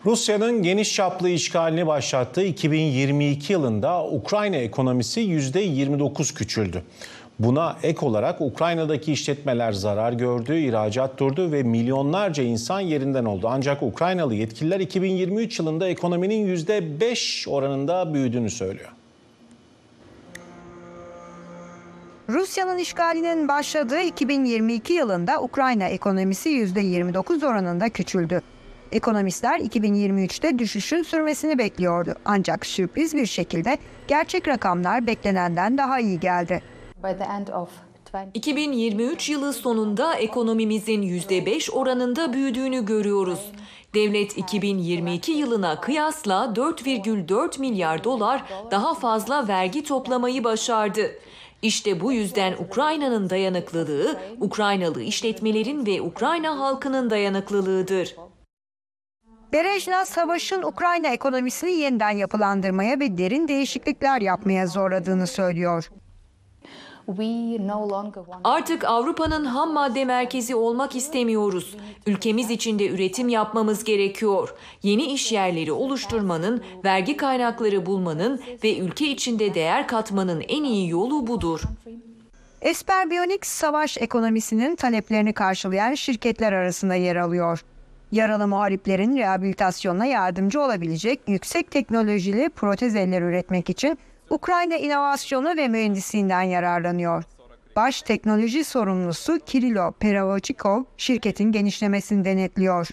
Rusya'nın 0.06 0.62
geniş 0.62 0.94
çaplı 0.94 1.28
işgalini 1.28 1.86
başlattığı 1.86 2.42
2022 2.42 3.52
yılında 3.52 4.06
Ukrayna 4.06 4.56
ekonomisi 4.56 5.20
%29 5.20 6.34
küçüldü. 6.34 6.82
Buna 7.40 7.76
ek 7.82 8.06
olarak 8.06 8.40
Ukrayna'daki 8.40 9.12
işletmeler 9.12 9.72
zarar 9.72 10.12
gördü, 10.12 10.56
ihracat 10.56 11.18
durdu 11.18 11.52
ve 11.52 11.62
milyonlarca 11.62 12.42
insan 12.42 12.80
yerinden 12.80 13.24
oldu. 13.24 13.48
Ancak 13.50 13.82
Ukraynalı 13.82 14.34
yetkililer 14.34 14.80
2023 14.80 15.58
yılında 15.58 15.88
ekonominin 15.88 16.56
%5 16.56 17.50
oranında 17.50 18.14
büyüdüğünü 18.14 18.50
söylüyor. 18.50 18.88
Rusya'nın 22.28 22.78
işgalinin 22.78 23.48
başladığı 23.48 24.00
2022 24.00 24.92
yılında 24.92 25.42
Ukrayna 25.42 25.84
ekonomisi 25.84 26.48
%29 26.48 27.46
oranında 27.46 27.88
küçüldü. 27.88 28.42
Ekonomistler 28.92 29.60
2023'te 29.60 30.58
düşüşün 30.58 31.02
sürmesini 31.02 31.58
bekliyordu. 31.58 32.14
Ancak 32.24 32.66
sürpriz 32.66 33.14
bir 33.14 33.26
şekilde 33.26 33.78
gerçek 34.08 34.48
rakamlar 34.48 35.06
beklenenden 35.06 35.78
daha 35.78 36.00
iyi 36.00 36.20
geldi. 36.20 36.62
2023 38.34 39.28
yılı 39.28 39.52
sonunda 39.52 40.14
ekonomimizin 40.14 41.02
%5 41.02 41.70
oranında 41.70 42.32
büyüdüğünü 42.32 42.86
görüyoruz. 42.86 43.52
Devlet 43.94 44.38
2022 44.38 45.32
yılına 45.32 45.80
kıyasla 45.80 46.52
4,4 46.56 47.60
milyar 47.60 48.04
dolar 48.04 48.44
daha 48.70 48.94
fazla 48.94 49.48
vergi 49.48 49.84
toplamayı 49.84 50.44
başardı. 50.44 51.10
İşte 51.62 52.00
bu 52.00 52.12
yüzden 52.12 52.52
Ukrayna'nın 52.52 53.30
dayanıklılığı, 53.30 54.20
Ukraynalı 54.40 55.02
işletmelerin 55.02 55.86
ve 55.86 56.02
Ukrayna 56.02 56.58
halkının 56.58 57.10
dayanıklılığıdır. 57.10 58.16
Berejna 59.52 60.04
savaşın 60.04 60.62
Ukrayna 60.62 61.08
ekonomisini 61.08 61.70
yeniden 61.70 62.10
yapılandırmaya 62.10 63.00
ve 63.00 63.18
derin 63.18 63.48
değişiklikler 63.48 64.20
yapmaya 64.20 64.66
zorladığını 64.66 65.26
söylüyor. 65.26 65.90
Artık 68.44 68.84
Avrupa'nın 68.84 69.44
ham 69.44 69.72
madde 69.72 70.04
merkezi 70.04 70.54
olmak 70.54 70.96
istemiyoruz. 70.96 71.76
Ülkemiz 72.06 72.50
içinde 72.50 72.88
üretim 72.88 73.28
yapmamız 73.28 73.84
gerekiyor. 73.84 74.54
Yeni 74.82 75.04
iş 75.04 75.32
yerleri 75.32 75.72
oluşturmanın, 75.72 76.62
vergi 76.84 77.16
kaynakları 77.16 77.86
bulmanın 77.86 78.40
ve 78.64 78.78
ülke 78.78 79.08
içinde 79.08 79.54
değer 79.54 79.88
katmanın 79.88 80.40
en 80.48 80.64
iyi 80.64 80.88
yolu 80.88 81.26
budur. 81.26 81.60
Esper 82.60 83.10
Bionics 83.10 83.48
savaş 83.48 83.98
ekonomisinin 83.98 84.76
taleplerini 84.76 85.32
karşılayan 85.32 85.94
şirketler 85.94 86.52
arasında 86.52 86.94
yer 86.94 87.16
alıyor. 87.16 87.64
Yaralı 88.12 88.48
muhariplerin 88.48 89.16
rehabilitasyonuna 89.16 90.06
yardımcı 90.06 90.60
olabilecek 90.60 91.20
yüksek 91.26 91.70
teknolojili 91.70 92.48
protez 92.48 92.96
eller 92.96 93.22
üretmek 93.22 93.70
için 93.70 93.98
Ukrayna 94.30 94.76
inovasyonu 94.76 95.56
ve 95.56 95.68
mühendisliğinden 95.68 96.42
yararlanıyor. 96.42 97.24
Baş 97.76 98.02
teknoloji 98.02 98.64
sorumlusu 98.64 99.38
Kirilo 99.46 99.92
Peravachikov 99.92 100.84
şirketin 100.96 101.52
genişlemesini 101.52 102.24
denetliyor. 102.24 102.88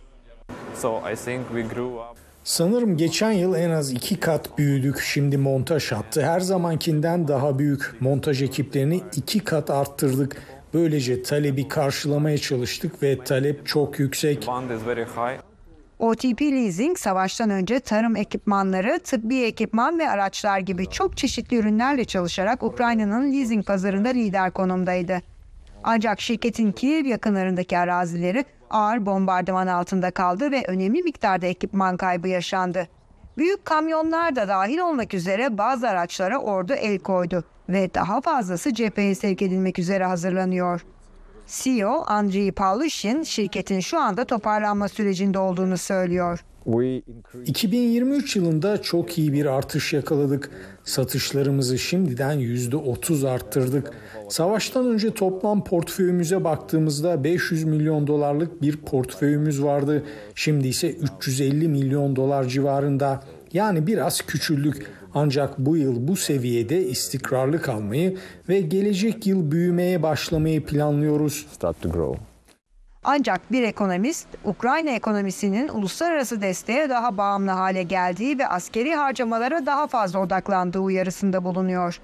Sanırım 2.43 2.97
geçen 2.97 3.31
yıl 3.31 3.55
en 3.55 3.69
az 3.69 3.91
iki 3.91 4.19
kat 4.19 4.57
büyüdük. 4.57 4.99
Şimdi 4.99 5.37
montaj 5.37 5.91
hattı 5.91 6.25
her 6.25 6.39
zamankinden 6.39 7.27
daha 7.27 7.59
büyük. 7.59 7.95
Montaj 7.99 8.43
ekiplerini 8.43 9.01
iki 9.15 9.39
kat 9.39 9.69
arttırdık. 9.69 10.41
Böylece 10.73 11.23
talebi 11.23 11.67
karşılamaya 11.67 12.37
çalıştık 12.37 13.03
ve 13.03 13.23
talep 13.23 13.67
çok 13.67 13.99
yüksek. 13.99 14.47
OTP 15.99 16.41
Leasing 16.41 16.97
savaştan 16.97 17.49
önce 17.49 17.79
tarım 17.79 18.15
ekipmanları, 18.15 18.99
tıbbi 18.99 19.43
ekipman 19.43 19.99
ve 19.99 20.09
araçlar 20.09 20.59
gibi 20.59 20.89
çok 20.89 21.17
çeşitli 21.17 21.57
ürünlerle 21.57 22.05
çalışarak 22.05 22.63
Ukrayna'nın 22.63 23.33
leasing 23.33 23.65
pazarında 23.65 24.09
lider 24.09 24.51
konumdaydı. 24.51 25.21
Ancak 25.83 26.21
şirketin 26.21 26.71
Kiev 26.71 27.05
yakınlarındaki 27.05 27.77
arazileri 27.77 28.45
ağır 28.69 29.05
bombardıman 29.05 29.67
altında 29.67 30.11
kaldı 30.11 30.51
ve 30.51 30.63
önemli 30.67 31.03
miktarda 31.03 31.45
ekipman 31.45 31.97
kaybı 31.97 32.27
yaşandı. 32.27 32.87
Büyük 33.37 33.65
kamyonlar 33.65 34.35
da 34.35 34.47
dahil 34.47 34.77
olmak 34.77 35.13
üzere 35.13 35.57
bazı 35.57 35.89
araçlara 35.89 36.37
ordu 36.37 36.73
el 36.73 36.99
koydu 36.99 37.43
ve 37.69 37.93
daha 37.93 38.21
fazlası 38.21 38.73
cepheye 38.73 39.15
sevk 39.15 39.41
edilmek 39.41 39.79
üzere 39.79 40.05
hazırlanıyor. 40.05 40.85
CEO 41.47 42.03
Andriy 42.07 42.51
Pavlyushin 42.51 43.23
şirketin 43.23 43.79
şu 43.79 43.99
anda 43.99 44.25
toparlanma 44.25 44.87
sürecinde 44.87 45.39
olduğunu 45.39 45.77
söylüyor. 45.77 46.43
2023 47.45 48.35
yılında 48.35 48.81
çok 48.81 49.17
iyi 49.17 49.33
bir 49.33 49.45
artış 49.45 49.93
yakaladık. 49.93 50.49
Satışlarımızı 50.83 51.77
şimdiden 51.77 52.39
%30 52.39 53.29
arttırdık. 53.29 53.91
Savaştan 54.29 54.85
önce 54.85 55.13
toplam 55.13 55.63
portföyümüze 55.63 56.43
baktığımızda 56.43 57.23
500 57.23 57.63
milyon 57.63 58.07
dolarlık 58.07 58.61
bir 58.61 58.77
portföyümüz 58.77 59.63
vardı. 59.63 60.03
Şimdi 60.35 60.67
ise 60.67 60.91
350 60.91 61.67
milyon 61.67 62.15
dolar 62.15 62.43
civarında. 62.45 63.23
Yani 63.57 63.87
biraz 63.87 64.21
küçüldük. 64.21 64.91
Ancak 65.13 65.59
bu 65.59 65.77
yıl 65.77 66.07
bu 66.07 66.15
seviyede 66.15 66.85
istikrarlı 66.85 67.61
kalmayı 67.61 68.17
ve 68.49 68.61
gelecek 68.61 69.27
yıl 69.27 69.51
büyümeye 69.51 70.03
başlamayı 70.03 70.65
planlıyoruz. 70.65 71.47
Ancak 73.03 73.51
bir 73.51 73.63
ekonomist 73.63 74.27
Ukrayna 74.45 74.89
ekonomisinin 74.89 75.67
uluslararası 75.67 76.41
desteğe 76.41 76.89
daha 76.89 77.17
bağımlı 77.17 77.51
hale 77.51 77.83
geldiği 77.83 78.39
ve 78.39 78.47
askeri 78.47 78.95
harcamalara 78.95 79.65
daha 79.65 79.87
fazla 79.87 80.19
odaklandığı 80.19 80.79
uyarısında 80.79 81.43
bulunuyor. 81.43 82.01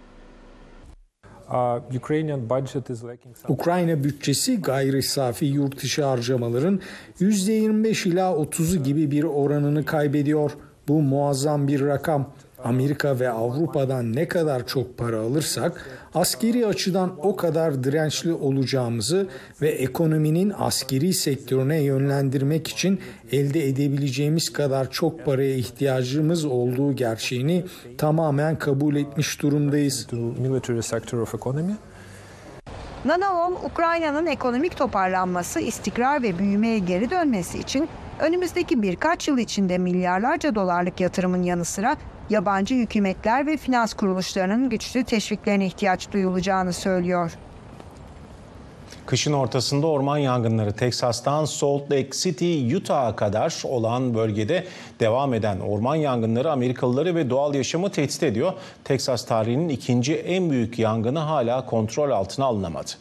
Ukrayna 3.47 4.03
bütçesi 4.03 4.61
gayri 4.61 5.03
safi 5.03 5.45
yurt 5.45 5.83
içi 5.83 6.03
harcamaların 6.03 6.81
%25 7.19 8.09
ila 8.09 8.31
30'u 8.31 8.83
gibi 8.83 9.11
bir 9.11 9.23
oranını 9.23 9.85
kaybediyor. 9.85 10.51
Bu 10.87 11.01
muazzam 11.01 11.67
bir 11.67 11.85
rakam. 11.85 12.29
Amerika 12.63 13.19
ve 13.19 13.29
Avrupa'dan 13.29 14.15
ne 14.15 14.27
kadar 14.27 14.67
çok 14.67 14.97
para 14.97 15.19
alırsak 15.19 15.89
askeri 16.13 16.67
açıdan 16.67 17.13
o 17.17 17.35
kadar 17.35 17.83
dirençli 17.83 18.33
olacağımızı 18.33 19.27
ve 19.61 19.69
ekonominin 19.69 20.53
askeri 20.57 21.13
sektörüne 21.13 21.81
yönlendirmek 21.81 22.67
için 22.67 22.99
elde 23.31 23.67
edebileceğimiz 23.67 24.53
kadar 24.53 24.91
çok 24.91 25.25
paraya 25.25 25.55
ihtiyacımız 25.55 26.45
olduğu 26.45 26.95
gerçeğini 26.95 27.65
tamamen 27.97 28.55
kabul 28.55 28.95
etmiş 28.95 29.41
durumdayız. 29.41 30.07
Nanalom, 33.05 33.53
Ukrayna'nın 33.65 34.25
ekonomik 34.25 34.77
toparlanması, 34.77 35.59
istikrar 35.59 36.23
ve 36.23 36.39
büyümeye 36.39 36.79
geri 36.79 37.09
dönmesi 37.09 37.59
için 37.59 37.89
önümüzdeki 38.19 38.81
birkaç 38.81 39.27
yıl 39.27 39.37
içinde 39.37 39.77
milyarlarca 39.77 40.55
dolarlık 40.55 40.99
yatırımın 40.99 41.43
yanı 41.43 41.65
sıra 41.65 41.97
yabancı 42.29 42.75
hükümetler 42.75 43.47
ve 43.47 43.57
finans 43.57 43.93
kuruluşlarının 43.93 44.69
güçlü 44.69 45.03
teşviklerine 45.03 45.65
ihtiyaç 45.65 46.11
duyulacağını 46.11 46.73
söylüyor. 46.73 47.31
Kışın 49.05 49.33
ortasında 49.33 49.87
orman 49.87 50.17
yangınları 50.17 50.73
Teksas'tan 50.75 51.45
Salt 51.45 51.91
Lake 51.91 52.09
City, 52.11 52.75
Utah'a 52.75 53.15
kadar 53.15 53.61
olan 53.65 54.13
bölgede 54.15 54.67
devam 54.99 55.33
eden 55.33 55.59
orman 55.59 55.95
yangınları 55.95 56.51
Amerikalıları 56.51 57.15
ve 57.15 57.29
doğal 57.29 57.55
yaşamı 57.55 57.91
tehdit 57.91 58.23
ediyor. 58.23 58.53
Teksas 58.83 59.25
tarihinin 59.25 59.69
ikinci 59.69 60.15
en 60.15 60.49
büyük 60.51 60.79
yangını 60.79 61.19
hala 61.19 61.65
kontrol 61.65 62.11
altına 62.11 62.45
alınamadı. 62.45 62.91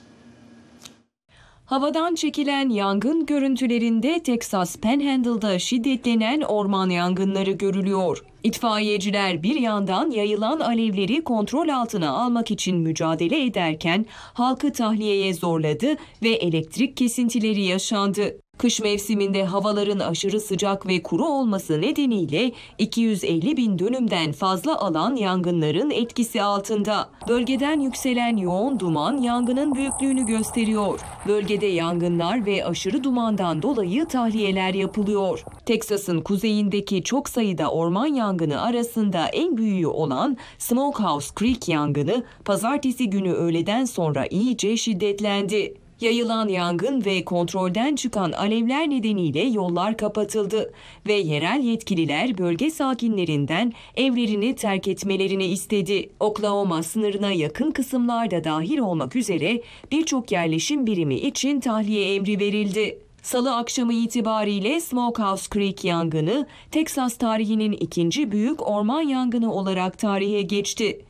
Havadan 1.73 2.15
çekilen 2.15 2.69
yangın 2.69 3.27
görüntülerinde 3.27 4.23
Texas 4.23 4.77
Panhandle'da 4.77 5.59
şiddetlenen 5.59 6.41
orman 6.41 6.91
yangınları 6.91 7.51
görülüyor. 7.51 8.25
İtfaiyeciler 8.43 9.43
bir 9.43 9.55
yandan 9.55 10.11
yayılan 10.11 10.61
alevleri 10.61 11.25
kontrol 11.25 11.69
altına 11.69 12.11
almak 12.11 12.51
için 12.51 12.77
mücadele 12.79 13.45
ederken 13.45 14.07
halkı 14.35 14.73
tahliyeye 14.73 15.35
zorladı 15.35 15.97
ve 16.23 16.29
elektrik 16.29 16.97
kesintileri 16.97 17.63
yaşandı. 17.63 18.39
Kış 18.63 18.81
mevsiminde 18.81 19.45
havaların 19.45 19.99
aşırı 19.99 20.41
sıcak 20.41 20.87
ve 20.87 21.03
kuru 21.03 21.25
olması 21.25 21.81
nedeniyle 21.81 22.53
250 22.79 23.57
bin 23.57 23.79
dönümden 23.79 24.33
fazla 24.33 24.79
alan 24.79 25.17
yangınların 25.17 25.91
etkisi 25.91 26.43
altında. 26.43 27.09
Bölgeden 27.29 27.81
yükselen 27.81 28.37
yoğun 28.37 28.81
duman 28.81 29.17
yangının 29.17 29.75
büyüklüğünü 29.75 30.27
gösteriyor. 30.27 31.01
Bölgede 31.29 31.67
yangınlar 31.67 32.47
ve 32.47 32.65
aşırı 32.65 33.05
dumandan 33.05 33.63
dolayı 33.63 34.07
tahliyeler 34.07 34.75
yapılıyor. 34.75 35.45
Teksas'ın 35.67 36.21
kuzeyindeki 36.21 37.03
çok 37.03 37.29
sayıda 37.29 37.71
orman 37.71 38.07
yangını 38.07 38.63
arasında 38.63 39.27
en 39.27 39.57
büyüğü 39.57 39.87
olan 39.87 40.37
Smokehouse 40.59 41.35
Creek 41.39 41.69
yangını 41.69 42.25
pazartesi 42.45 43.11
günü 43.11 43.33
öğleden 43.33 43.85
sonra 43.85 44.27
iyice 44.27 44.77
şiddetlendi. 44.77 45.82
Yayılan 46.03 46.49
yangın 46.49 47.05
ve 47.05 47.25
kontrolden 47.25 47.97
çıkan 47.97 48.33
alevler 48.33 48.91
nedeniyle 48.91 49.41
yollar 49.41 49.97
kapatıldı 49.97 50.73
ve 51.07 51.13
yerel 51.13 51.61
yetkililer 51.63 52.39
bölge 52.39 52.71
sakinlerinden 52.71 53.73
evlerini 53.97 54.55
terk 54.55 54.89
etmelerini 54.89 55.47
istedi. 55.47 56.11
Oklahoma 56.21 56.83
sınırına 56.83 57.33
yakın 57.33 57.71
kısımlarda 57.71 58.45
dahil 58.45 58.79
olmak 58.79 59.17
üzere 59.17 59.63
birçok 59.93 60.33
yerleşim 60.33 60.87
birimi 60.87 61.15
için 61.15 61.61
tahliye 61.61 62.15
emri 62.15 62.41
verildi. 62.41 62.99
Salı 63.23 63.57
akşamı 63.57 63.93
itibariyle 63.93 64.81
Smokehouse 64.81 65.49
Creek 65.53 65.85
yangını 65.85 66.47
Teksas 66.71 67.17
tarihinin 67.17 67.73
ikinci 67.73 68.33
büyük 68.33 68.69
orman 68.69 69.03
yangını 69.03 69.55
olarak 69.55 69.99
tarihe 69.99 70.43
geçti. 70.43 71.01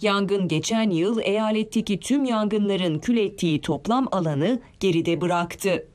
Yangın 0.00 0.48
geçen 0.48 0.90
yıl 0.90 1.20
eyaletteki 1.20 2.00
tüm 2.00 2.24
yangınların 2.24 2.98
kül 2.98 3.16
ettiği 3.16 3.60
toplam 3.60 4.08
alanı 4.12 4.60
geride 4.80 5.20
bıraktı. 5.20 5.86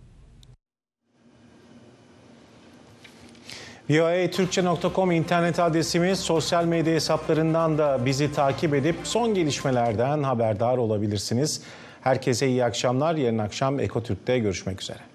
voatürkçe.com 3.89 5.11
internet 5.11 5.59
adresimiz 5.59 6.19
sosyal 6.19 6.65
medya 6.65 6.93
hesaplarından 6.93 7.77
da 7.77 8.05
bizi 8.05 8.33
takip 8.33 8.73
edip 8.73 8.95
son 9.03 9.33
gelişmelerden 9.33 10.23
haberdar 10.23 10.77
olabilirsiniz. 10.77 11.61
Herkese 12.01 12.47
iyi 12.47 12.65
akşamlar. 12.65 13.15
Yarın 13.15 13.37
akşam 13.37 13.79
Ekotürk'te 13.79 14.39
görüşmek 14.39 14.81
üzere. 14.81 15.12